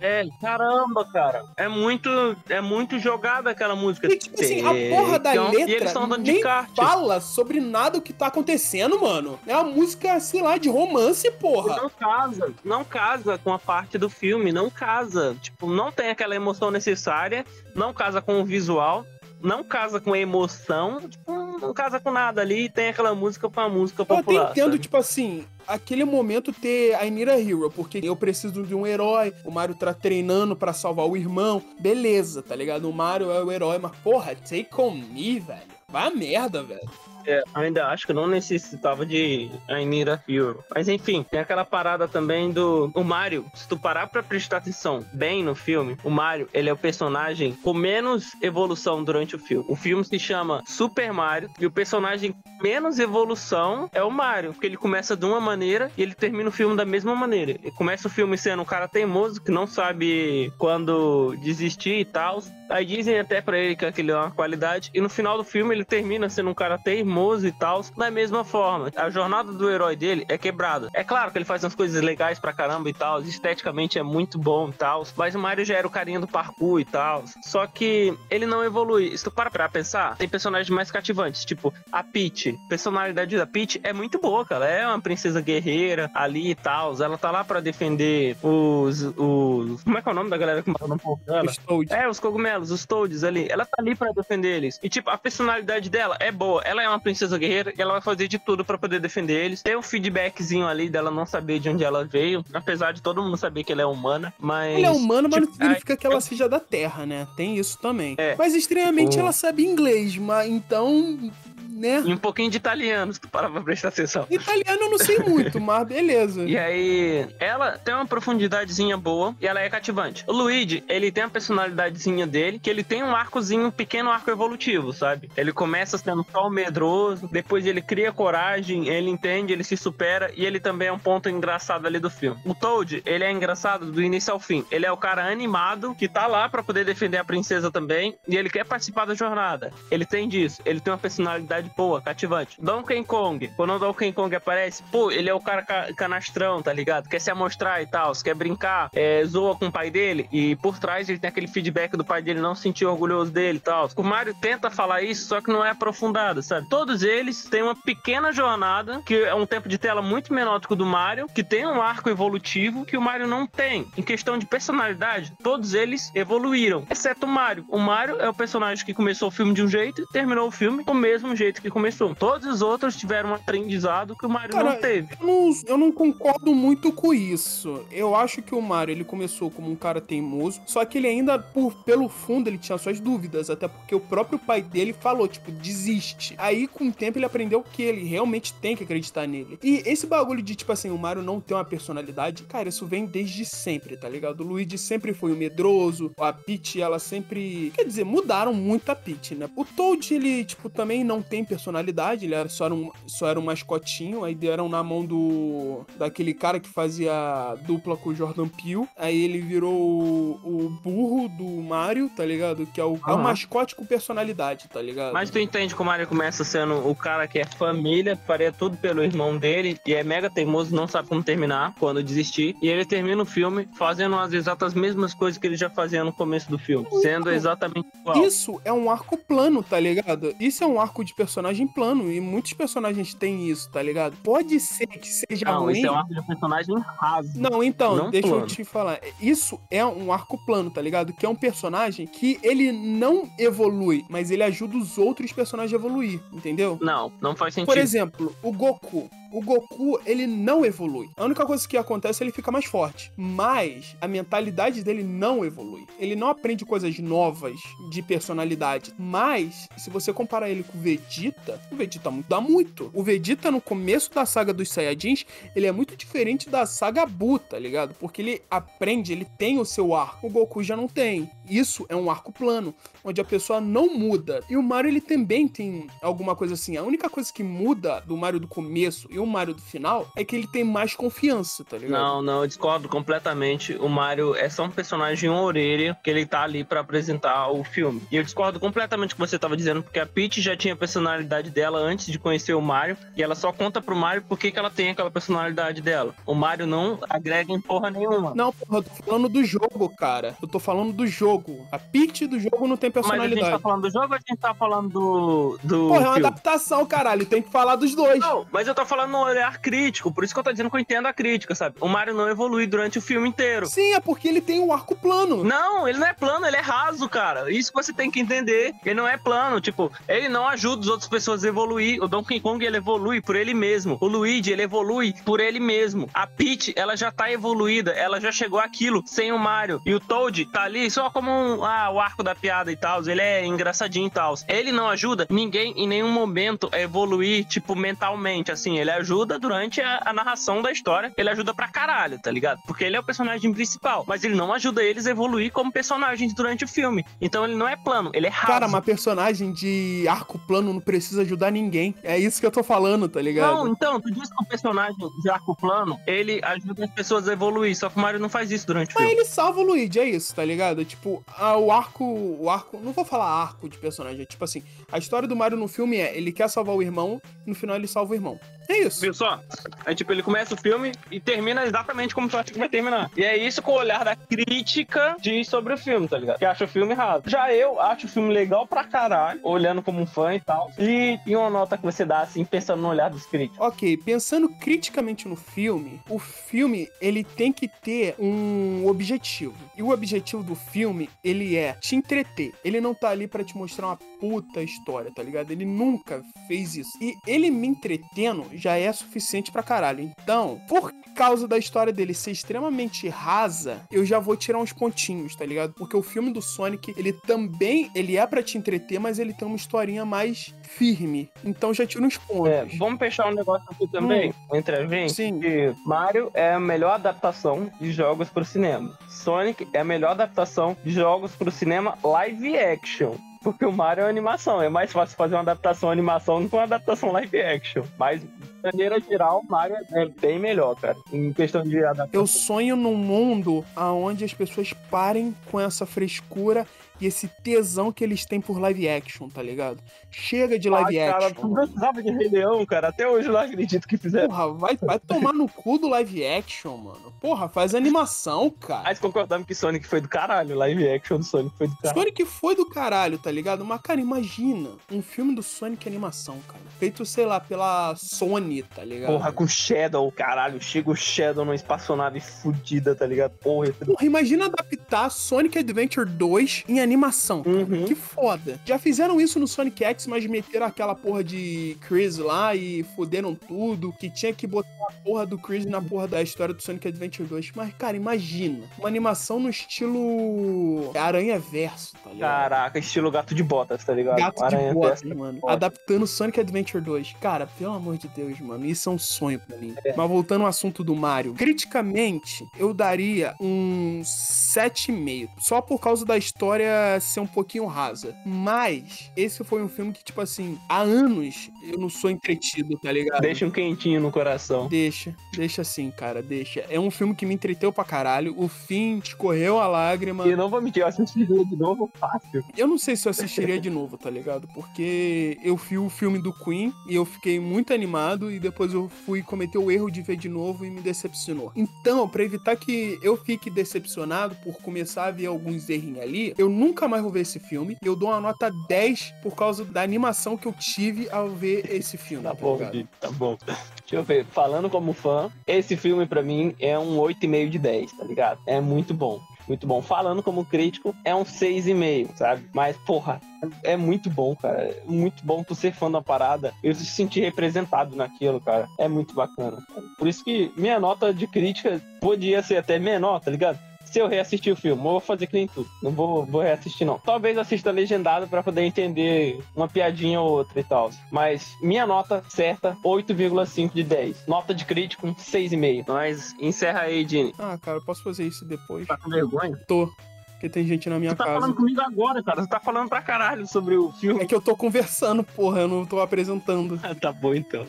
É, 0.00 0.24
caramba, 0.40 1.04
cara. 1.12 1.44
É 1.56 1.68
muito, 1.68 2.08
é 2.48 2.60
muito 2.60 2.98
jogada 2.98 3.50
aquela 3.50 3.74
música. 3.74 4.12
E, 4.12 4.16
tipo 4.16 4.40
assim, 4.40 4.60
a 4.64 4.96
porra 4.96 5.18
da 5.18 5.32
Então, 5.32 5.52
E 5.52 5.56
eles 5.56 5.66
letra 5.68 5.86
estão 5.86 6.04
andando 6.04 6.22
de 6.22 6.32
nem 6.32 6.40
kart. 6.40 6.70
fala 6.74 7.20
sobre 7.20 7.60
nada 7.60 7.98
o 7.98 8.02
que 8.02 8.12
tá 8.12 8.26
acontecendo, 8.26 9.00
mano. 9.00 9.38
É 9.46 9.54
uma 9.54 9.64
música, 9.64 10.18
sei 10.20 10.42
lá, 10.42 10.58
de 10.58 10.68
romance, 10.68 11.30
porra. 11.32 11.76
Não 11.76 11.90
casa, 11.90 12.54
não 12.64 12.84
casa 12.84 13.38
com 13.38 13.52
a 13.52 13.58
parte 13.58 13.98
do 13.98 14.08
filme, 14.10 14.52
não 14.52 14.68
casa. 14.70 15.36
Tipo, 15.40 15.66
não 15.70 15.90
tem 15.90 16.10
aquela 16.10 16.34
emoção 16.34 16.70
necessária, 16.70 17.44
não 17.74 17.92
casa 17.92 18.20
com 18.20 18.40
o 18.40 18.44
visual, 18.44 19.04
não 19.40 19.62
casa 19.62 20.00
com 20.00 20.12
a 20.12 20.18
emoção. 20.18 21.00
Tipo, 21.08 21.32
não 21.58 21.72
casa 21.74 21.98
com 22.00 22.10
nada 22.10 22.40
ali, 22.40 22.68
tem 22.68 22.88
aquela 22.88 23.14
música 23.14 23.48
com 23.48 23.60
a 23.60 23.68
música 23.68 24.02
Eu 24.02 24.04
até 24.04 24.16
popular. 24.16 24.50
entendo, 24.50 24.70
sabe? 24.72 24.78
tipo 24.78 24.96
assim, 24.96 25.44
aquele 25.66 26.04
momento 26.04 26.52
ter 26.52 26.94
a 26.94 27.04
Nira 27.04 27.40
Hero, 27.40 27.70
porque 27.70 28.00
eu 28.02 28.14
preciso 28.16 28.62
de 28.62 28.74
um 28.74 28.86
herói, 28.86 29.32
o 29.44 29.50
Mario 29.50 29.74
tá 29.74 29.92
treinando 29.94 30.54
pra 30.56 30.72
salvar 30.72 31.06
o 31.06 31.16
irmão, 31.16 31.62
beleza, 31.78 32.42
tá 32.42 32.54
ligado? 32.54 32.88
O 32.88 32.92
Mario 32.92 33.30
é 33.30 33.42
o 33.42 33.50
herói, 33.52 33.78
mas 33.78 33.92
porra, 34.02 34.34
take 34.34 34.68
on 34.78 34.90
me, 34.92 35.38
velho. 35.40 35.62
Vai 35.88 36.08
a 36.08 36.10
merda, 36.10 36.62
velho. 36.62 36.88
É, 37.26 37.42
ainda 37.54 37.88
acho 37.88 38.06
que 38.06 38.12
não 38.12 38.26
necessitava 38.26 39.04
de 39.04 39.50
Ainira 39.68 40.22
Hero. 40.28 40.64
Mas 40.74 40.88
enfim, 40.88 41.24
tem 41.28 41.40
aquela 41.40 41.64
parada 41.64 42.06
também 42.06 42.50
do 42.50 42.90
o 42.94 43.02
Mario. 43.02 43.44
Se 43.54 43.66
tu 43.68 43.76
parar 43.76 44.06
pra 44.06 44.22
prestar 44.22 44.58
atenção 44.58 45.04
bem 45.12 45.42
no 45.42 45.54
filme, 45.54 45.96
o 46.04 46.10
Mario, 46.10 46.48
ele 46.52 46.68
é 46.68 46.72
o 46.72 46.76
personagem 46.76 47.52
com 47.62 47.74
menos 47.74 48.32
evolução 48.42 49.02
durante 49.02 49.34
o 49.34 49.38
filme. 49.38 49.64
O 49.68 49.76
filme 49.76 50.04
se 50.04 50.18
chama 50.18 50.62
Super 50.66 51.12
Mario 51.12 51.50
e 51.58 51.66
o 51.66 51.70
personagem 51.70 52.32
com 52.32 52.62
menos 52.62 52.98
evolução 52.98 53.88
é 53.92 54.02
o 54.02 54.10
Mario, 54.10 54.52
porque 54.52 54.66
ele 54.66 54.76
começa 54.76 55.16
de 55.16 55.24
uma 55.24 55.40
maneira 55.40 55.90
e 55.96 56.02
ele 56.02 56.14
termina 56.14 56.48
o 56.48 56.52
filme 56.52 56.76
da 56.76 56.84
mesma 56.84 57.14
maneira. 57.14 57.52
Ele 57.52 57.70
começa 57.72 58.08
o 58.08 58.10
filme 58.10 58.38
sendo 58.38 58.62
um 58.62 58.64
cara 58.64 58.88
teimoso 58.88 59.42
que 59.42 59.50
não 59.50 59.66
sabe 59.66 60.52
quando 60.58 61.36
desistir 61.42 62.00
e 62.00 62.04
tal. 62.04 62.42
Aí 62.68 62.84
dizem 62.84 63.18
até 63.18 63.40
pra 63.40 63.58
ele 63.58 63.76
que 63.76 63.84
aquilo 63.84 64.10
é 64.12 64.16
uma 64.16 64.30
qualidade. 64.30 64.90
E 64.94 65.00
no 65.00 65.08
final 65.08 65.36
do 65.36 65.44
filme 65.44 65.74
ele 65.74 65.84
termina 65.84 66.28
sendo 66.28 66.50
um 66.50 66.54
cara 66.54 66.78
teimoso 66.78 67.46
e 67.46 67.52
tal. 67.52 67.82
Da 67.96 68.10
mesma 68.10 68.44
forma, 68.44 68.90
a 68.96 69.10
jornada 69.10 69.52
do 69.52 69.70
herói 69.70 69.96
dele 69.96 70.24
é 70.28 70.38
quebrada. 70.38 70.88
É 70.94 71.04
claro 71.04 71.30
que 71.30 71.38
ele 71.38 71.44
faz 71.44 71.62
umas 71.62 71.74
coisas 71.74 72.02
legais 72.02 72.38
pra 72.38 72.52
caramba 72.52 72.88
e 72.88 72.94
tal. 72.94 73.20
Esteticamente 73.22 73.98
é 73.98 74.02
muito 74.02 74.38
bom 74.38 74.68
e 74.68 74.72
tal. 74.72 75.04
Mas 75.16 75.34
o 75.34 75.38
Mario 75.38 75.64
já 75.64 75.76
era 75.76 75.86
o 75.86 75.90
carinha 75.90 76.20
do 76.20 76.26
parkour 76.26 76.80
e 76.80 76.84
tal. 76.84 77.24
Só 77.42 77.66
que 77.66 78.16
ele 78.30 78.46
não 78.46 78.64
evolui. 78.64 79.16
Se 79.16 79.24
tu 79.24 79.30
para 79.30 79.50
pra 79.50 79.68
pensar, 79.68 80.16
tem 80.16 80.28
personagens 80.28 80.70
mais 80.70 80.90
cativantes. 80.90 81.44
Tipo, 81.44 81.72
a 81.90 82.02
Peach. 82.02 82.58
A 82.66 82.68
personalidade 82.68 83.36
da 83.36 83.46
Peach 83.46 83.80
é 83.82 83.92
muito 83.92 84.18
boa, 84.18 84.44
cara. 84.44 84.66
Ela 84.66 84.82
é 84.82 84.86
uma 84.86 85.00
princesa 85.00 85.40
guerreira 85.40 86.10
ali 86.14 86.50
e 86.50 86.54
tal. 86.54 86.94
Ela 87.00 87.18
tá 87.18 87.30
lá 87.30 87.44
pra 87.44 87.60
defender 87.60 88.36
os. 88.42 89.02
os... 89.16 89.82
Como 89.82 89.98
é 89.98 90.02
que 90.02 90.08
é 90.08 90.12
o 90.12 90.14
nome 90.14 90.30
da 90.30 90.36
galera 90.36 90.62
que 90.62 90.70
mata 90.70 90.86
no 90.86 90.98
povo 90.98 91.20
dela? 91.24 91.50
É, 91.90 92.08
os 92.08 92.18
cogumelos, 92.18 92.55
os 92.62 92.84
Toads 92.86 93.24
ali. 93.24 93.46
Ela 93.50 93.64
tá 93.64 93.76
ali 93.78 93.94
pra 93.94 94.10
defender 94.12 94.56
eles. 94.56 94.78
E, 94.82 94.88
tipo, 94.88 95.10
a 95.10 95.18
personalidade 95.18 95.88
dela 95.90 96.16
é 96.20 96.30
boa. 96.32 96.62
Ela 96.64 96.82
é 96.82 96.88
uma 96.88 96.98
princesa 97.00 97.36
guerreira 97.38 97.72
e 97.76 97.80
ela 97.82 97.92
vai 97.92 98.00
fazer 98.02 98.28
de 98.28 98.38
tudo 98.38 98.64
pra 98.64 98.78
poder 98.78 99.00
defender 99.00 99.44
eles. 99.44 99.62
Tem 99.62 99.76
um 99.76 99.82
feedbackzinho 99.82 100.66
ali 100.66 100.88
dela 100.88 101.10
não 101.10 101.26
saber 101.26 101.58
de 101.58 101.68
onde 101.68 101.84
ela 101.84 102.04
veio. 102.04 102.44
Apesar 102.52 102.92
de 102.92 103.02
todo 103.02 103.22
mundo 103.22 103.36
saber 103.36 103.64
que 103.64 103.72
ela 103.72 103.82
é 103.82 103.86
humana. 103.86 104.32
Mas. 104.38 104.76
Ela 104.78 104.86
é 104.88 104.90
humana, 104.90 105.28
mas 105.30 105.40
não 105.40 105.46
tipo, 105.46 105.56
significa 105.62 105.96
que 105.96 106.06
ela 106.06 106.16
eu- 106.16 106.20
seja 106.20 106.48
da 106.48 106.60
Terra, 106.60 107.04
né? 107.06 107.26
Tem 107.36 107.56
isso 107.56 107.78
também. 107.78 108.14
É. 108.18 108.34
Mas 108.36 108.54
estranhamente 108.54 109.10
Tipo- 109.10 109.22
ela 109.22 109.32
sabe 109.32 109.64
inglês, 109.64 110.16
mas 110.16 110.48
então, 110.50 111.30
né? 111.76 112.02
E 112.04 112.12
um 112.12 112.16
pouquinho 112.16 112.50
de 112.50 112.56
italiano, 112.56 113.12
se 113.12 113.20
tu 113.20 113.28
parar 113.28 113.50
pra 113.50 113.60
prestar 113.60 113.88
atenção. 113.88 114.26
Italiano 114.30 114.82
eu 114.82 114.90
não 114.90 114.98
sei 114.98 115.18
muito, 115.18 115.60
mas 115.60 115.86
beleza. 115.86 116.44
E 116.44 116.56
aí, 116.56 117.26
ela 117.38 117.78
tem 117.78 117.94
uma 117.94 118.06
profundidadezinha 118.06 118.96
boa 118.96 119.34
e 119.40 119.46
ela 119.46 119.60
é 119.60 119.68
cativante. 119.68 120.24
O 120.26 120.32
Luigi, 120.32 120.82
ele 120.88 121.12
tem 121.12 121.24
a 121.24 121.28
personalidadezinha 121.28 122.26
dele, 122.26 122.58
que 122.58 122.70
ele 122.70 122.82
tem 122.82 123.02
um 123.02 123.14
arcozinho, 123.14 123.66
um 123.66 123.70
pequeno 123.70 124.10
arco 124.10 124.30
evolutivo, 124.30 124.92
sabe? 124.92 125.30
Ele 125.36 125.52
começa 125.52 125.98
sendo 125.98 126.24
só 126.30 126.46
o 126.46 126.50
medroso, 126.50 127.28
depois 127.30 127.66
ele 127.66 127.82
cria 127.82 128.12
coragem, 128.12 128.88
ele 128.88 129.10
entende, 129.10 129.52
ele 129.52 129.64
se 129.64 129.76
supera 129.76 130.30
e 130.36 130.44
ele 130.44 130.58
também 130.60 130.88
é 130.88 130.92
um 130.92 130.98
ponto 130.98 131.28
engraçado 131.28 131.86
ali 131.86 131.98
do 131.98 132.10
filme. 132.10 132.40
O 132.44 132.54
Toad, 132.54 133.02
ele 133.04 133.24
é 133.24 133.30
engraçado 133.30 133.90
do 133.90 134.02
início 134.02 134.32
ao 134.32 134.40
fim. 134.40 134.64
Ele 134.70 134.86
é 134.86 134.92
o 134.92 134.96
cara 134.96 135.30
animado 135.30 135.94
que 135.94 136.08
tá 136.08 136.26
lá 136.26 136.48
pra 136.48 136.62
poder 136.62 136.84
defender 136.84 137.18
a 137.18 137.24
princesa 137.24 137.70
também 137.70 138.16
e 138.26 138.36
ele 138.36 138.48
quer 138.48 138.64
participar 138.64 139.04
da 139.04 139.14
jornada. 139.14 139.72
Ele 139.90 140.04
tem 140.04 140.28
disso, 140.28 140.62
ele 140.64 140.80
tem 140.80 140.92
uma 140.92 140.98
personalidade 140.98 141.65
boa, 141.76 142.00
cativante. 142.00 142.56
Donkey 142.60 143.02
Kong, 143.04 143.48
quando 143.56 143.72
o 143.74 143.78
Donkey 143.78 144.12
Kong 144.12 144.34
aparece, 144.34 144.82
pô, 144.90 145.10
ele 145.10 145.28
é 145.30 145.34
o 145.34 145.40
cara 145.40 145.62
ca- 145.62 145.92
canastrão, 145.96 146.62
tá 146.62 146.72
ligado? 146.72 147.08
Quer 147.08 147.20
se 147.20 147.30
amostrar 147.30 147.82
e 147.82 147.86
tal, 147.86 148.12
quer 148.22 148.34
brincar, 148.34 148.90
é, 148.94 149.24
zoa 149.24 149.56
com 149.56 149.66
o 149.66 149.72
pai 149.72 149.90
dele 149.90 150.28
e 150.32 150.56
por 150.56 150.78
trás 150.78 151.08
ele 151.08 151.18
tem 151.18 151.28
aquele 151.28 151.46
feedback 151.48 151.96
do 151.96 152.04
pai 152.04 152.22
dele 152.22 152.40
não 152.40 152.54
se 152.54 152.62
sentir 152.62 152.86
orgulhoso 152.86 153.30
dele 153.30 153.58
e 153.58 153.60
tal. 153.60 153.88
O 153.96 154.02
Mario 154.02 154.34
tenta 154.40 154.70
falar 154.70 155.02
isso, 155.02 155.26
só 155.28 155.40
que 155.40 155.50
não 155.50 155.64
é 155.64 155.70
aprofundado, 155.70 156.42
sabe? 156.42 156.68
Todos 156.68 157.02
eles 157.02 157.44
têm 157.44 157.62
uma 157.62 157.74
pequena 157.74 158.32
jornada, 158.32 159.00
que 159.06 159.14
é 159.14 159.34
um 159.34 159.46
tempo 159.46 159.68
de 159.68 159.78
tela 159.78 160.02
muito 160.02 160.32
menor 160.32 160.58
do 160.60 160.66
que 160.68 160.72
o 160.74 160.76
do 160.76 160.86
Mario, 160.86 161.26
que 161.34 161.42
tem 161.44 161.66
um 161.66 161.80
arco 161.80 162.08
evolutivo 162.10 162.84
que 162.84 162.96
o 162.96 163.00
Mario 163.00 163.26
não 163.26 163.46
tem. 163.46 163.86
Em 163.96 164.02
questão 164.02 164.38
de 164.38 164.46
personalidade, 164.46 165.32
todos 165.42 165.74
eles 165.74 166.10
evoluíram, 166.14 166.86
exceto 166.90 167.26
o 167.26 167.28
Mario. 167.28 167.64
O 167.68 167.78
Mario 167.78 168.20
é 168.20 168.28
o 168.28 168.34
personagem 168.34 168.84
que 168.84 168.94
começou 168.94 169.28
o 169.28 169.30
filme 169.30 169.54
de 169.54 169.62
um 169.62 169.68
jeito 169.68 170.02
e 170.02 170.06
terminou 170.12 170.48
o 170.48 170.50
filme 170.50 170.84
do 170.84 170.94
mesmo 170.94 171.34
jeito 171.36 171.55
que 171.60 171.70
começou. 171.70 172.14
Todos 172.14 172.46
os 172.46 172.62
outros 172.62 172.96
tiveram 172.96 173.30
um 173.30 173.34
aprendizado 173.34 174.16
que 174.16 174.26
o 174.26 174.28
Mario 174.28 174.52
Cara, 174.52 174.72
não 174.72 174.80
teve. 174.80 175.08
Eu 175.20 175.26
não, 175.26 175.60
eu 175.66 175.78
não 175.78 175.92
concordo 175.92 176.54
muito 176.54 176.92
com 176.92 177.12
isso. 177.12 177.84
Eu 177.90 178.14
acho 178.14 178.42
que 178.42 178.54
o 178.54 178.62
Mario 178.62 178.92
ele 178.92 179.04
começou 179.04 179.50
como 179.50 179.70
um 179.70 179.76
cara 179.76 180.00
teimoso, 180.00 180.60
só 180.66 180.84
que 180.84 180.98
ele 180.98 181.06
ainda, 181.06 181.38
por, 181.38 181.74
pelo 181.84 182.08
fundo, 182.08 182.48
ele 182.48 182.58
tinha 182.58 182.78
suas 182.78 183.00
dúvidas, 183.00 183.50
até 183.50 183.68
porque 183.68 183.94
o 183.94 184.00
próprio 184.00 184.38
pai 184.38 184.62
dele 184.62 184.92
falou, 184.92 185.26
tipo, 185.28 185.50
desiste. 185.50 186.34
Aí, 186.38 186.66
com 186.66 186.88
o 186.88 186.92
tempo, 186.92 187.18
ele 187.18 187.26
aprendeu 187.26 187.62
que 187.62 187.82
ele 187.82 188.04
realmente 188.04 188.52
tem 188.54 188.76
que 188.76 188.84
acreditar 188.84 189.26
nele. 189.26 189.58
E 189.62 189.82
esse 189.86 190.06
bagulho 190.06 190.42
de, 190.42 190.54
tipo 190.54 190.72
assim, 190.72 190.90
o 190.90 190.98
Mario 190.98 191.22
não 191.22 191.40
ter 191.40 191.54
uma 191.54 191.64
personalidade, 191.64 192.44
cara, 192.44 192.68
isso 192.68 192.86
vem 192.86 193.06
desde 193.06 193.44
sempre, 193.44 193.96
tá 193.96 194.08
ligado? 194.08 194.40
O 194.40 194.46
Luigi 194.46 194.78
sempre 194.78 195.12
foi 195.12 195.32
o 195.32 195.36
medroso, 195.36 196.10
a 196.18 196.32
Peach, 196.32 196.80
ela 196.80 196.98
sempre. 196.98 197.72
Quer 197.74 197.84
dizer, 197.84 198.04
mudaram 198.04 198.52
muito 198.52 198.90
a 198.90 198.94
Peach, 198.94 199.34
né? 199.34 199.48
O 199.56 199.64
Toad, 199.64 200.14
ele, 200.14 200.44
tipo, 200.44 200.68
também 200.68 201.04
não 201.04 201.22
tem 201.22 201.44
personalidade, 201.46 202.26
ele 202.26 202.34
era 202.34 202.48
só, 202.48 202.66
era 202.66 202.74
um, 202.74 202.90
só 203.06 203.28
era 203.28 203.38
um 203.40 203.44
mascotinho, 203.44 204.24
aí 204.24 204.34
deram 204.34 204.68
na 204.68 204.82
mão 204.82 205.04
do. 205.04 205.84
daquele 205.98 206.34
cara 206.34 206.60
que 206.60 206.68
fazia 206.68 207.56
dupla 207.66 207.96
com 207.96 208.10
o 208.10 208.14
Jordan 208.14 208.48
Peele. 208.48 208.88
Aí 208.96 209.24
ele 209.24 209.40
virou 209.40 209.74
o, 209.74 210.40
o 210.44 210.70
burro 210.82 211.28
do 211.28 211.44
Mario, 211.44 212.10
tá 212.10 212.24
ligado? 212.24 212.66
Que 212.66 212.80
é 212.80 212.84
o, 212.84 212.98
é 213.06 213.12
o 213.12 213.18
mascote 213.18 213.74
com 213.74 213.84
personalidade, 213.84 214.68
tá 214.68 214.80
ligado? 214.80 215.12
Mas 215.12 215.30
tu 215.30 215.38
entende 215.38 215.74
que 215.74 215.80
o 215.80 215.84
Mario 215.84 216.06
começa 216.06 216.44
sendo 216.44 216.88
o 216.88 216.94
cara 216.94 217.26
que 217.26 217.38
é 217.38 217.44
família, 217.44 218.16
faria 218.26 218.52
tudo 218.52 218.76
pelo 218.76 219.02
irmão 219.02 219.36
dele 219.36 219.78
e 219.86 219.94
é 219.94 220.02
mega 220.02 220.28
teimoso, 220.30 220.74
não 220.74 220.86
sabe 220.86 221.08
como 221.08 221.22
terminar 221.22 221.74
quando 221.78 222.02
desistir. 222.02 222.56
E 222.62 222.68
ele 222.68 222.84
termina 222.84 223.22
o 223.22 223.26
filme 223.26 223.68
fazendo 223.76 224.16
as 224.16 224.32
exatas 224.32 224.74
mesmas 224.74 225.14
coisas 225.14 225.38
que 225.38 225.46
ele 225.46 225.56
já 225.56 225.70
fazia 225.70 226.04
no 226.04 226.12
começo 226.12 226.50
do 226.50 226.58
filme, 226.58 226.86
sendo 227.00 227.30
exatamente 227.30 227.86
igual. 228.00 228.24
Isso 228.24 228.60
é 228.64 228.72
um 228.72 228.90
arco 228.90 229.16
plano, 229.16 229.62
tá 229.62 229.78
ligado? 229.78 230.34
Isso 230.40 230.64
é 230.64 230.66
um 230.66 230.80
arco 230.80 231.04
de 231.04 231.14
personagem 231.36 231.66
plano 231.66 232.10
e 232.10 232.18
muitos 232.18 232.54
personagens 232.54 233.12
têm 233.12 233.48
isso, 233.50 233.70
tá 233.70 233.82
ligado? 233.82 234.16
Pode 234.22 234.58
ser 234.58 234.86
que 234.86 235.06
seja 235.06 235.44
Não, 235.44 235.64
ruim. 235.64 235.76
isso 235.76 235.86
é 235.86 235.90
um 235.90 235.94
arco 235.94 236.14
de 236.14 236.26
personagem 236.26 236.74
raso. 236.98 237.32
Não, 237.36 237.62
então, 237.62 237.94
Não 237.96 238.10
deixa 238.10 238.28
plano. 238.28 238.44
eu 238.44 238.48
te 238.48 238.64
falar. 238.64 238.98
Isso 239.20 239.60
é 239.70 239.84
um 239.84 240.10
arco 240.10 240.38
plano, 240.46 240.70
tá 240.70 240.80
ligado? 240.80 241.12
Que 241.12 241.26
é 241.26 241.28
um 241.28 241.34
personagem 241.34 242.06
que 242.06 242.38
ele 242.42 242.72
não 242.72 243.28
evolui, 243.38 244.02
mas 244.08 244.30
ele 244.30 244.42
ajuda 244.42 244.78
os 244.78 244.96
outros 244.96 245.30
personagens 245.30 245.74
a 245.74 245.76
evoluir, 245.76 246.20
entendeu? 246.32 246.78
Não, 246.80 247.12
não 247.20 247.36
faz 247.36 247.52
sentido. 247.52 247.66
Por 247.66 247.76
exemplo, 247.78 248.34
o 248.42 248.50
Goku. 248.50 249.10
O 249.32 249.42
Goku, 249.42 250.00
ele 250.06 250.26
não 250.26 250.64
evolui. 250.64 251.08
A 251.16 251.24
única 251.24 251.44
coisa 251.44 251.66
que 251.66 251.76
acontece 251.76 252.22
é 252.22 252.24
ele 252.24 252.32
fica 252.32 252.50
mais 252.50 252.64
forte. 252.64 253.12
Mas 253.16 253.96
a 254.00 254.08
mentalidade 254.08 254.82
dele 254.82 255.02
não 255.02 255.44
evolui. 255.44 255.86
Ele 255.98 256.16
não 256.16 256.28
aprende 256.28 256.64
coisas 256.64 256.98
novas 256.98 257.58
de 257.90 258.02
personalidade. 258.02 258.94
Mas, 258.98 259.68
se 259.76 259.90
você 259.90 260.12
comparar 260.12 260.50
ele 260.50 260.62
com 260.62 260.78
o 260.78 260.80
Vegeta, 260.80 261.60
o 261.70 261.76
Vegeta 261.76 262.10
muda 262.10 262.40
muito. 262.40 262.90
O 262.94 263.02
Vegeta, 263.02 263.50
no 263.50 263.60
começo 263.60 264.12
da 264.12 264.24
saga 264.24 264.52
dos 264.52 264.70
Saiyajins, 264.70 265.24
ele 265.54 265.66
é 265.66 265.72
muito 265.72 265.96
diferente 265.96 266.48
da 266.48 266.66
saga 266.66 267.06
Buu, 267.06 267.38
tá 267.38 267.58
ligado? 267.58 267.94
Porque 267.94 268.22
ele 268.22 268.42
aprende, 268.50 269.12
ele 269.12 269.26
tem 269.38 269.58
o 269.58 269.64
seu 269.64 269.94
arco. 269.94 270.26
O 270.26 270.30
Goku 270.30 270.62
já 270.62 270.76
não 270.76 270.88
tem. 270.88 271.30
Isso 271.48 271.86
é 271.88 271.96
um 271.96 272.10
arco 272.10 272.32
plano, 272.32 272.74
onde 273.04 273.20
a 273.20 273.24
pessoa 273.24 273.60
não 273.60 273.94
muda. 273.94 274.42
E 274.48 274.56
o 274.56 274.62
Mario, 274.62 274.90
ele 274.90 275.00
também 275.00 275.46
tem 275.46 275.86
alguma 276.02 276.34
coisa 276.34 276.54
assim. 276.54 276.76
A 276.76 276.82
única 276.82 277.08
coisa 277.08 277.32
que 277.32 277.42
muda 277.42 278.00
do 278.00 278.16
Mario 278.16 278.40
do 278.40 278.48
começo 278.48 279.08
e 279.10 279.18
o 279.18 279.25
Mario 279.26 279.54
do 279.54 279.62
final 279.62 280.08
é 280.16 280.24
que 280.24 280.36
ele 280.36 280.46
tem 280.46 280.64
mais 280.64 280.94
confiança, 280.94 281.64
tá 281.64 281.76
ligado? 281.76 282.00
Não, 282.00 282.22
não, 282.22 282.40
eu 282.42 282.46
discordo 282.46 282.88
completamente. 282.88 283.74
O 283.76 283.88
Mario 283.88 284.34
é 284.34 284.48
só 284.48 284.64
um 284.64 284.70
personagem 284.70 285.28
orelha 285.30 285.96
que 286.02 286.10
ele 286.10 286.26
tá 286.26 286.42
ali 286.42 286.64
pra 286.64 286.80
apresentar 286.80 287.48
o 287.50 287.64
filme. 287.64 288.02
E 288.10 288.16
eu 288.16 288.22
discordo 288.22 288.58
completamente 288.60 289.10
do 289.10 289.14
que 289.14 289.20
você 289.20 289.38
tava 289.38 289.56
dizendo, 289.56 289.82
porque 289.82 289.98
a 289.98 290.06
Peach 290.06 290.40
já 290.40 290.56
tinha 290.56 290.74
a 290.74 290.76
personalidade 290.76 291.50
dela 291.50 291.78
antes 291.78 292.06
de 292.06 292.18
conhecer 292.18 292.54
o 292.54 292.60
Mario, 292.60 292.96
e 293.16 293.22
ela 293.22 293.34
só 293.34 293.52
conta 293.52 293.80
pro 293.80 293.96
Mario 293.96 294.24
porque 294.28 294.50
que 294.50 294.58
ela 294.58 294.70
tem 294.70 294.90
aquela 294.90 295.10
personalidade 295.10 295.80
dela. 295.80 296.14
O 296.24 296.34
Mario 296.34 296.66
não 296.66 296.98
agrega 297.08 297.52
em 297.52 297.60
porra 297.60 297.90
nenhuma. 297.90 298.32
Não, 298.34 298.52
porra, 298.52 298.78
eu 298.78 298.82
tô 298.82 298.90
falando 299.04 299.28
do 299.28 299.44
jogo, 299.44 299.88
cara. 299.96 300.36
Eu 300.40 300.48
tô 300.48 300.58
falando 300.58 300.92
do 300.92 301.06
jogo. 301.06 301.66
A 301.70 301.78
Peach 301.78 302.26
do 302.26 302.38
jogo 302.38 302.66
não 302.66 302.76
tem 302.76 302.90
Mas 302.94 303.04
a 303.04 303.08
gente 303.08 303.18
personalidade. 303.18 303.50
tá 303.52 303.58
falando 303.58 303.82
do 303.82 303.90
jogo 303.90 304.06
ou 304.06 304.14
a 304.14 304.18
gente 304.18 304.38
tá 304.38 304.54
falando 304.54 304.88
do. 304.88 305.58
do 305.62 305.88
Porra, 305.88 305.96
é 305.96 306.00
uma 306.08 306.14
filme? 306.14 306.26
adaptação, 306.26 306.86
caralho. 306.86 307.26
Tem 307.26 307.42
que 307.42 307.50
falar 307.50 307.76
dos 307.76 307.94
dois. 307.94 308.18
Não, 308.18 308.46
mas 308.52 308.66
eu 308.68 308.74
tô 308.74 308.84
falando 308.86 309.05
no 309.06 309.18
olhar 309.18 309.58
crítico, 309.58 310.12
por 310.12 310.24
isso 310.24 310.34
que 310.34 310.40
eu 310.40 310.44
tô 310.44 310.50
dizendo 310.52 310.70
que 310.70 310.76
eu 310.76 310.80
entendo 310.80 311.06
a 311.06 311.12
crítica, 311.12 311.54
sabe? 311.54 311.76
O 311.80 311.88
Mario 311.88 312.14
não 312.14 312.28
evolui 312.28 312.66
durante 312.66 312.98
o 312.98 313.02
filme 313.02 313.28
inteiro. 313.28 313.66
Sim, 313.66 313.94
é 313.94 314.00
porque 314.00 314.28
ele 314.28 314.40
tem 314.40 314.60
o 314.60 314.72
arco 314.72 314.96
plano. 314.96 315.44
Não, 315.44 315.88
ele 315.88 315.98
não 315.98 316.06
é 316.06 316.12
plano, 316.12 316.46
ele 316.46 316.56
é 316.56 316.60
raso, 316.60 317.08
cara. 317.08 317.50
Isso 317.50 317.70
que 317.72 317.82
você 317.82 317.92
tem 317.92 318.10
que 318.10 318.20
entender. 318.20 318.74
Ele 318.84 318.94
não 318.94 319.08
é 319.08 319.16
plano, 319.16 319.60
tipo, 319.60 319.90
ele 320.08 320.28
não 320.28 320.46
ajuda 320.48 320.82
as 320.82 320.88
outras 320.88 321.08
pessoas 321.08 321.44
a 321.44 321.48
evoluir. 321.48 322.02
O 322.02 322.08
Donkey 322.08 322.40
Kong, 322.40 322.64
ele 322.64 322.76
evolui 322.76 323.20
por 323.20 323.36
ele 323.36 323.54
mesmo. 323.54 323.98
O 324.00 324.06
Luigi, 324.06 324.52
ele 324.52 324.62
evolui 324.62 325.14
por 325.24 325.40
ele 325.40 325.60
mesmo. 325.60 326.08
A 326.12 326.26
Peach, 326.26 326.72
ela 326.76 326.96
já 326.96 327.10
tá 327.10 327.30
evoluída, 327.30 327.92
ela 327.92 328.20
já 328.20 328.32
chegou 328.32 328.58
aquilo 328.60 329.02
sem 329.06 329.32
o 329.32 329.38
Mario. 329.38 329.80
E 329.84 329.94
o 329.94 330.00
Toad 330.00 330.44
tá 330.46 330.62
ali 330.62 330.90
só 330.90 331.10
como 331.10 331.30
um, 331.30 331.64
ah, 331.64 331.90
o 331.90 332.00
arco 332.00 332.22
da 332.22 332.34
piada 332.34 332.70
e 332.70 332.76
tal. 332.76 333.06
Ele 333.06 333.20
é 333.20 333.44
engraçadinho 333.44 334.06
e 334.06 334.10
tal. 334.10 334.34
Ele 334.48 334.72
não 334.72 334.88
ajuda 334.88 335.26
ninguém 335.30 335.72
em 335.76 335.86
nenhum 335.86 336.10
momento 336.10 336.68
a 336.72 336.80
evoluir, 336.80 337.44
tipo, 337.44 337.74
mentalmente, 337.74 338.50
assim. 338.52 338.78
Ele 338.78 338.90
ajuda 338.96 339.38
durante 339.38 339.80
a, 339.80 340.02
a 340.04 340.12
narração 340.12 340.62
da 340.62 340.70
história. 340.72 341.12
Ele 341.16 341.30
ajuda 341.30 341.54
pra 341.54 341.68
caralho, 341.68 342.20
tá 342.20 342.30
ligado? 342.30 342.60
Porque 342.66 342.84
ele 342.84 342.96
é 342.96 343.00
o 343.00 343.04
personagem 343.04 343.52
principal. 343.52 344.04
Mas 344.06 344.24
ele 344.24 344.34
não 344.34 344.52
ajuda 344.52 344.82
eles 344.82 345.06
a 345.06 345.10
evoluir 345.10 345.52
como 345.52 345.72
personagens 345.72 346.34
durante 346.34 346.64
o 346.64 346.68
filme. 346.68 347.04
Então 347.20 347.44
ele 347.44 347.54
não 347.54 347.68
é 347.68 347.76
plano, 347.76 348.10
ele 348.14 348.26
é 348.26 348.30
raso. 348.30 348.46
Cara, 348.46 348.66
uma 348.66 348.82
personagem 348.82 349.52
de 349.52 350.06
arco 350.08 350.38
plano 350.38 350.72
não 350.72 350.80
precisa 350.80 351.22
ajudar 351.22 351.50
ninguém. 351.50 351.94
É 352.02 352.18
isso 352.18 352.40
que 352.40 352.46
eu 352.46 352.50
tô 352.50 352.62
falando, 352.62 353.08
tá 353.08 353.20
ligado? 353.20 353.54
Não, 353.54 353.68
então, 353.68 354.00
tu 354.00 354.10
diz 354.10 354.28
que 354.28 354.42
o 354.42 354.46
personagem 354.46 354.96
de 355.22 355.30
arco 355.30 355.54
plano, 355.56 355.98
ele 356.06 356.40
ajuda 356.42 356.84
as 356.84 356.90
pessoas 356.90 357.28
a 357.28 357.32
evoluir, 357.32 357.76
só 357.76 357.88
que 357.88 357.96
o 357.96 358.00
Mario 358.00 358.20
não 358.20 358.28
faz 358.28 358.50
isso 358.50 358.66
durante 358.66 358.90
o 358.90 358.94
Mas 358.94 359.06
filme. 359.06 359.20
ele 359.20 359.24
salva 359.24 359.60
o 359.60 359.62
Luigi, 359.62 359.98
é 359.98 360.04
isso, 360.08 360.34
tá 360.34 360.44
ligado? 360.44 360.84
Tipo, 360.84 361.22
ah, 361.36 361.56
o 361.56 361.70
arco. 361.70 362.04
O 362.04 362.50
arco. 362.50 362.78
Não 362.82 362.92
vou 362.92 363.04
falar 363.04 363.26
arco 363.26 363.68
de 363.68 363.78
personagem. 363.78 364.22
É 364.22 364.24
tipo 364.24 364.44
assim, 364.44 364.62
a 364.90 364.98
história 364.98 365.28
do 365.28 365.36
Mario 365.36 365.58
no 365.58 365.68
filme 365.68 365.96
é 365.96 366.16
ele 366.16 366.32
quer 366.32 366.48
salvar 366.48 366.74
o 366.74 366.82
irmão, 366.82 367.20
no 367.46 367.54
final 367.54 367.76
ele 367.76 367.86
salva 367.86 368.12
o 368.12 368.14
irmão. 368.14 368.38
É 368.68 368.78
isso. 368.78 369.00
Viu 369.00 369.14
só? 369.14 369.40
É 369.84 369.94
tipo, 369.94 370.12
ele 370.12 370.22
começa 370.22 370.54
o 370.54 370.56
filme 370.56 370.92
e 371.10 371.20
termina 371.20 371.64
exatamente 371.64 372.14
como 372.14 372.28
tu 372.28 372.36
acha 372.36 372.52
que 372.52 372.58
vai 372.58 372.68
terminar. 372.68 373.10
E 373.16 373.24
é 373.24 373.36
isso 373.36 373.62
com 373.62 373.72
o 373.72 373.78
olhar 373.78 374.04
da 374.04 374.16
crítica 374.16 375.16
diz 375.20 375.48
sobre 375.48 375.74
o 375.74 375.78
filme, 375.78 376.08
tá 376.08 376.18
ligado? 376.18 376.38
Que 376.38 376.44
acha 376.44 376.64
o 376.64 376.68
filme 376.68 376.92
errado. 376.92 377.28
Já 377.28 377.52
eu 377.52 377.80
acho 377.80 378.06
o 378.06 378.08
filme 378.08 378.32
legal 378.32 378.66
pra 378.66 378.84
caralho, 378.84 379.40
olhando 379.42 379.82
como 379.82 380.00
um 380.00 380.06
fã 380.06 380.34
e 380.34 380.40
tal. 380.40 380.70
E, 380.78 381.18
e 381.26 381.36
uma 381.36 381.50
nota 381.50 381.76
que 381.76 381.84
você 381.84 382.04
dá, 382.04 382.20
assim, 382.20 382.44
pensando 382.44 382.82
no 382.82 382.88
olhar 382.88 383.10
dos 383.10 383.26
críticos. 383.26 383.58
Ok, 383.60 383.96
pensando 383.98 384.48
criticamente 384.48 385.28
no 385.28 385.36
filme, 385.36 386.00
o 386.08 386.18
filme 386.18 386.88
ele 387.00 387.24
tem 387.24 387.52
que 387.52 387.68
ter 387.68 388.14
um 388.18 388.86
objetivo. 388.86 389.54
E 389.76 389.82
o 389.82 389.90
objetivo 389.90 390.42
do 390.42 390.54
filme, 390.54 391.08
ele 391.22 391.56
é 391.56 391.74
te 391.74 391.96
entreter. 391.96 392.52
Ele 392.64 392.80
não 392.80 392.94
tá 392.94 393.10
ali 393.10 393.26
pra 393.26 393.44
te 393.44 393.56
mostrar 393.56 393.88
uma 393.88 393.98
puta 394.20 394.62
história, 394.62 395.10
tá 395.14 395.22
ligado? 395.22 395.50
Ele 395.50 395.64
nunca 395.64 396.22
fez 396.46 396.76
isso. 396.76 396.90
E 397.00 397.14
ele 397.26 397.50
me 397.50 397.66
entretendo 397.66 398.46
já 398.56 398.76
é 398.76 398.92
suficiente 398.92 399.52
pra 399.52 399.62
caralho. 399.62 400.10
Então, 400.22 400.60
por 400.68 400.92
causa 401.14 401.48
da 401.48 401.56
história 401.56 401.92
dele 401.92 402.12
ser 402.12 402.30
extremamente 402.30 403.08
rasa, 403.08 403.80
eu 403.90 404.04
já 404.04 404.18
vou 404.18 404.36
tirar 404.36 404.58
uns 404.58 404.72
pontinhos, 404.72 405.34
tá 405.34 405.46
ligado? 405.46 405.72
Porque 405.72 405.96
o 405.96 406.02
filme 406.02 406.30
do 406.30 406.42
Sonic, 406.42 406.94
ele 406.96 407.12
também, 407.12 407.90
ele 407.94 408.16
é 408.16 408.26
pra 408.26 408.42
te 408.42 408.58
entreter, 408.58 409.00
mas 409.00 409.18
ele 409.18 409.32
tem 409.32 409.48
uma 409.48 409.56
historinha 409.56 410.04
mais 410.04 410.54
firme. 410.62 411.30
Então 411.44 411.72
já 411.72 411.86
tiro 411.86 412.04
uns 412.04 412.18
pontos. 412.18 412.52
É, 412.52 412.64
vamos 412.78 412.98
fechar 412.98 413.28
um 413.28 413.34
negócio 413.34 413.66
aqui 413.70 413.88
também, 413.90 414.34
entre 414.52 414.76
a 414.76 414.86
gente. 414.86 415.12
Sim. 415.12 415.40
Que 415.40 415.74
Mario 415.86 416.30
é 416.34 416.52
a 416.52 416.60
melhor 416.60 416.92
adaptação 416.92 417.70
de 417.80 417.90
jogos 417.92 418.28
pro 418.28 418.44
cinema. 418.44 418.96
Sonic 419.08 419.66
é 419.72 419.80
a 419.80 419.84
melhor 419.84 420.10
adaptação 420.10 420.76
de 420.84 420.92
jogos 420.92 421.34
pro 421.34 421.50
cinema 421.50 421.96
live 422.04 422.58
action. 422.58 423.14
Porque 423.46 423.64
o 423.64 423.70
Mario 423.70 424.02
é 424.02 424.10
animação. 424.10 424.60
É 424.60 424.68
mais 424.68 424.90
fácil 424.90 425.16
fazer 425.16 425.36
uma 425.36 425.42
adaptação 425.42 425.88
animação 425.88 426.42
do 426.42 426.48
que 426.48 426.56
uma 426.56 426.64
adaptação 426.64 427.12
live 427.12 427.40
action. 427.40 427.84
Mas, 427.96 428.20
de 428.20 428.28
maneira 428.60 428.98
geral, 428.98 429.40
o 429.40 429.48
Mario 429.48 429.76
é 429.92 430.06
bem 430.20 430.36
melhor, 430.36 430.74
cara. 430.74 430.96
Em 431.12 431.32
questão 431.32 431.62
de 431.62 431.78
adaptação. 431.78 432.20
Eu 432.20 432.26
sonho 432.26 432.74
num 432.74 432.96
mundo 432.96 433.64
onde 433.76 434.24
as 434.24 434.34
pessoas 434.34 434.72
parem 434.90 435.32
com 435.48 435.60
essa 435.60 435.86
frescura 435.86 436.66
e 437.00 437.06
esse 437.06 437.28
tesão 437.28 437.92
que 437.92 438.02
eles 438.02 438.24
têm 438.24 438.40
por 438.40 438.58
live 438.58 438.88
action, 438.88 439.28
tá 439.28 439.42
ligado? 439.42 439.82
Chega 440.10 440.58
de 440.58 440.68
live 440.68 440.98
Ai, 440.98 441.12
cara, 441.12 441.26
action. 441.26 441.48
tu 441.48 441.54
precisava 441.54 442.02
de 442.02 442.10
Rei 442.10 442.28
Leão, 442.28 442.64
cara. 442.64 442.88
Até 442.88 443.08
hoje 443.08 443.28
eu 443.28 443.32
não 443.32 443.40
acredito 443.40 443.86
que 443.86 443.96
fizeram. 443.96 444.28
Porra, 444.28 444.52
vai, 444.52 444.76
vai 444.76 444.98
tomar 444.98 445.32
no 445.32 445.48
cu 445.48 445.78
do 445.78 445.88
live 445.88 446.26
action, 446.26 446.76
mano. 446.76 447.12
Porra, 447.20 447.48
faz 447.48 447.74
animação, 447.74 448.50
cara. 448.50 448.84
Mas 448.84 448.98
concordamos 448.98 449.46
que 449.46 449.54
Sonic 449.54 449.86
foi 449.86 450.00
do 450.00 450.08
caralho. 450.08 450.56
Live 450.56 450.88
action 450.88 451.18
do 451.18 451.24
Sonic 451.24 451.56
foi 451.56 451.68
do 451.68 451.76
caralho. 451.76 452.00
Sonic 452.00 452.24
foi 452.24 452.54
do 452.54 452.66
caralho, 452.66 453.18
tá 453.18 453.30
ligado? 453.30 453.64
Mas, 453.64 453.80
cara, 453.80 454.00
imagina 454.00 454.70
um 454.90 455.02
filme 455.02 455.34
do 455.34 455.42
Sonic 455.42 455.86
animação, 455.88 456.38
cara. 456.48 456.62
Feito, 456.78 457.04
sei 457.04 457.26
lá, 457.26 457.40
pela 457.40 457.94
Sony, 457.96 458.62
tá 458.62 458.84
ligado? 458.84 459.12
Porra, 459.12 459.32
com 459.32 459.46
Shadow, 459.46 460.10
caralho. 460.12 460.60
Chega 460.60 460.90
o 460.90 460.96
Shadow 460.96 461.44
numa 461.44 461.54
espaçonave 461.54 462.20
fudida, 462.20 462.94
tá 462.94 463.06
ligado? 463.06 463.32
Porra. 463.38 463.72
Porra, 463.72 464.04
imagina 464.04 464.46
adaptar 464.46 465.10
Sonic 465.10 465.58
Adventure 465.58 466.08
2 466.08 466.64
em 466.68 466.80
animação. 466.86 467.42
Uhum. 467.44 467.84
Que 467.84 467.94
foda. 467.94 468.60
Já 468.64 468.78
fizeram 468.78 469.20
isso 469.20 469.38
no 469.38 469.46
Sonic 469.46 469.84
X, 469.84 470.06
mas 470.06 470.26
meteram 470.26 470.66
aquela 470.66 470.94
porra 470.94 471.22
de 471.22 471.76
Chris 471.86 472.18
lá 472.18 472.54
e 472.54 472.84
fuderam 472.94 473.34
tudo. 473.34 473.92
Que 473.92 474.10
tinha 474.10 474.32
que 474.32 474.46
botar 474.46 474.68
a 474.88 474.92
porra 475.04 475.26
do 475.26 475.38
Chris 475.38 475.66
na 475.66 475.82
porra 475.82 476.08
da 476.08 476.22
história 476.22 476.54
do 476.54 476.62
Sonic 476.62 476.88
Adventure 476.88 477.28
2. 477.28 477.52
Mas, 477.54 477.74
cara, 477.74 477.96
imagina. 477.96 478.64
Uma 478.78 478.88
animação 478.88 479.38
no 479.38 479.50
estilo 479.50 480.92
Aranha 480.94 481.38
Verso, 481.38 481.92
tá 482.02 482.10
ligado? 482.10 482.30
Caraca, 482.30 482.78
estilo 482.78 483.10
gato 483.10 483.34
de 483.34 483.42
botas, 483.42 483.84
tá 483.84 483.92
ligado? 483.92 484.18
Gato 484.18 484.44
Aranha 484.44 484.68
de 484.68 484.74
botas, 484.74 485.02
mano. 485.02 485.40
Foda. 485.40 485.52
Adaptando 485.52 486.06
Sonic 486.06 486.40
Adventure 486.40 486.82
2. 486.82 487.16
Cara, 487.20 487.46
pelo 487.58 487.72
amor 487.72 487.98
de 487.98 488.08
Deus, 488.08 488.40
mano. 488.40 488.64
Isso 488.64 488.88
é 488.88 488.92
um 488.92 488.98
sonho 488.98 489.40
pra 489.40 489.56
mim. 489.56 489.74
Mas 489.96 490.08
voltando 490.08 490.42
ao 490.42 490.48
assunto 490.48 490.84
do 490.84 490.94
Mario. 490.94 491.34
Criticamente, 491.34 492.46
eu 492.58 492.72
daria 492.72 493.34
um 493.40 494.00
7,5. 494.02 495.28
Só 495.38 495.60
por 495.60 495.80
causa 495.80 496.04
da 496.04 496.16
história 496.16 496.75
ser 497.00 497.20
um 497.20 497.26
pouquinho 497.26 497.66
rasa. 497.66 498.14
Mas, 498.24 499.10
esse 499.16 499.42
foi 499.44 499.62
um 499.62 499.68
filme 499.68 499.92
que, 499.92 500.04
tipo 500.04 500.20
assim, 500.20 500.58
há 500.68 500.80
anos 500.80 501.50
eu 501.62 501.78
não 501.78 501.88
sou 501.88 502.10
entretido, 502.10 502.78
tá 502.78 502.92
ligado? 502.92 503.20
Deixa 503.20 503.46
um 503.46 503.50
quentinho 503.50 504.00
no 504.00 504.10
coração. 504.10 504.68
Deixa, 504.68 505.14
deixa 505.32 505.62
assim, 505.62 505.90
cara, 505.90 506.22
deixa. 506.22 506.64
É 506.68 506.78
um 506.78 506.90
filme 506.90 507.14
que 507.14 507.26
me 507.26 507.34
entreteu 507.34 507.72
pra 507.72 507.84
caralho. 507.84 508.34
O 508.36 508.48
fim 508.48 508.98
escorreu 508.98 509.58
a 509.58 509.66
lágrima. 509.66 510.26
E 510.26 510.36
não 510.36 510.48
vou 510.48 510.60
mentir, 510.60 510.82
eu 510.82 510.86
assistiria 510.86 511.44
de 511.44 511.56
novo 511.56 511.90
fácil. 511.94 512.44
Eu 512.56 512.66
não 512.66 512.78
sei 512.78 512.96
se 512.96 513.08
eu 513.08 513.10
assistiria 513.10 513.60
de 513.60 513.70
novo, 513.70 513.96
tá 513.96 514.10
ligado? 514.10 514.48
Porque 514.54 515.38
eu 515.42 515.56
vi 515.56 515.78
o 515.78 515.88
filme 515.88 516.18
do 516.18 516.32
Queen 516.32 516.72
e 516.88 516.94
eu 516.94 517.04
fiquei 517.04 517.40
muito 517.40 517.72
animado 517.72 518.30
e 518.30 518.38
depois 518.38 518.72
eu 518.72 518.88
fui 518.88 519.22
cometer 519.22 519.58
o 519.58 519.70
erro 519.70 519.90
de 519.90 520.02
ver 520.02 520.16
de 520.16 520.28
novo 520.28 520.64
e 520.64 520.70
me 520.70 520.80
decepcionou. 520.80 521.52
Então, 521.56 522.08
pra 522.08 522.22
evitar 522.22 522.56
que 522.56 522.98
eu 523.02 523.16
fique 523.16 523.50
decepcionado 523.50 524.34
por 524.36 524.56
começar 524.60 525.06
a 525.06 525.10
ver 525.10 525.26
alguns 525.26 525.68
errinhos 525.68 526.00
ali, 526.00 526.34
eu 526.36 526.48
nunca 526.48 526.65
mais 526.88 527.02
vou 527.02 527.10
ver 527.10 527.20
esse 527.20 527.38
filme. 527.38 527.76
Eu 527.82 527.96
dou 527.96 528.08
uma 528.10 528.20
nota 528.20 528.50
10 528.68 529.14
por 529.22 529.34
causa 529.34 529.64
da 529.64 529.82
animação 529.82 530.36
que 530.36 530.46
eu 530.46 530.52
tive 530.52 531.08
ao 531.10 531.28
ver 531.28 531.70
esse 531.72 531.96
filme. 531.96 532.24
Tá 532.24 532.34
Tá, 532.34 532.40
bom? 532.40 532.56
Gui, 532.56 532.88
tá 533.00 533.10
bom. 533.10 533.36
Deixa 533.46 533.96
eu 533.96 534.02
ver, 534.02 534.24
falando 534.26 534.68
como 534.70 534.92
fã, 534.92 535.30
esse 535.46 535.76
filme 535.76 536.06
pra 536.06 536.22
mim 536.22 536.54
é 536.60 536.78
um 536.78 536.96
8,5 536.98 537.48
de 537.48 537.58
10, 537.58 537.92
tá 537.92 538.04
ligado? 538.04 538.40
É 538.46 538.60
muito 538.60 538.92
bom. 538.92 539.20
Muito 539.48 539.64
bom. 539.64 539.80
Falando 539.80 540.24
como 540.24 540.44
crítico, 540.44 540.92
é 541.04 541.14
um 541.14 541.22
6,5, 541.24 542.16
sabe? 542.16 542.48
Mas, 542.52 542.76
porra, 542.78 543.20
é 543.62 543.76
muito 543.76 544.10
bom, 544.10 544.34
cara. 544.34 544.62
É 544.62 544.82
muito 544.86 545.24
bom 545.24 545.44
tu 545.44 545.54
ser 545.54 545.72
fã 545.72 545.88
da 545.88 546.02
parada 546.02 546.52
e 546.64 546.74
se 546.74 546.84
sentir 546.84 547.20
representado 547.20 547.94
naquilo, 547.94 548.40
cara. 548.40 548.66
É 548.76 548.88
muito 548.88 549.14
bacana. 549.14 549.62
cara. 549.72 549.86
Por 549.96 550.08
isso 550.08 550.24
que 550.24 550.50
minha 550.56 550.80
nota 550.80 551.14
de 551.14 551.28
crítica 551.28 551.80
podia 552.00 552.42
ser 552.42 552.56
até 552.56 552.76
menor, 552.78 553.20
tá 553.20 553.30
ligado? 553.30 553.56
Se 553.96 554.00
eu 554.00 554.08
reassistir 554.08 554.52
o 554.52 554.56
filme, 554.56 554.78
eu 554.78 554.90
vou 554.90 555.00
fazer 555.00 555.26
que 555.26 555.32
nem 555.32 555.46
tu. 555.46 555.66
Não 555.82 555.90
vou, 555.90 556.26
vou 556.26 556.42
reassistir, 556.42 556.86
não. 556.86 556.98
Talvez 556.98 557.38
assista 557.38 557.70
legendado 557.70 558.28
pra 558.28 558.42
poder 558.42 558.60
entender 558.60 559.42
uma 559.56 559.66
piadinha 559.66 560.20
ou 560.20 560.32
outra 560.32 560.60
e 560.60 560.64
tal. 560.64 560.90
Mas 561.10 561.56
minha 561.62 561.86
nota 561.86 562.22
certa, 562.28 562.76
8,5 562.84 563.72
de 563.72 563.82
10. 563.82 564.26
Nota 564.26 564.54
de 564.54 564.66
crítico, 564.66 565.06
6,5. 565.06 565.86
Mas 565.88 566.34
encerra 566.38 566.80
aí, 566.80 567.06
Dini. 567.06 567.32
Ah, 567.38 567.56
cara, 567.56 567.78
eu 567.78 567.84
posso 567.86 568.02
fazer 568.02 568.26
isso 568.26 568.44
depois. 568.44 568.86
Tá 568.86 568.98
com 568.98 569.08
vergonha? 569.08 569.56
Tô. 569.66 569.90
Porque 570.32 570.50
tem 570.50 570.66
gente 570.66 570.90
na 570.90 570.98
minha 570.98 571.14
Tu 571.14 571.16
tá 571.16 571.24
casa. 571.24 571.40
falando 571.40 571.54
comigo 571.54 571.80
agora, 571.80 572.22
cara. 572.22 572.42
Tu 572.42 572.48
tá 572.50 572.60
falando 572.60 572.90
pra 572.90 573.00
caralho 573.00 573.46
sobre 573.46 573.78
o 573.78 573.90
filme. 573.92 574.24
É 574.24 574.26
que 574.26 574.34
eu 574.34 574.42
tô 574.42 574.54
conversando, 574.54 575.24
porra, 575.24 575.60
eu 575.60 575.68
não 575.68 575.86
tô 575.86 576.00
apresentando. 576.00 576.78
tá 577.00 577.10
bom, 577.10 577.34
então. 577.34 577.66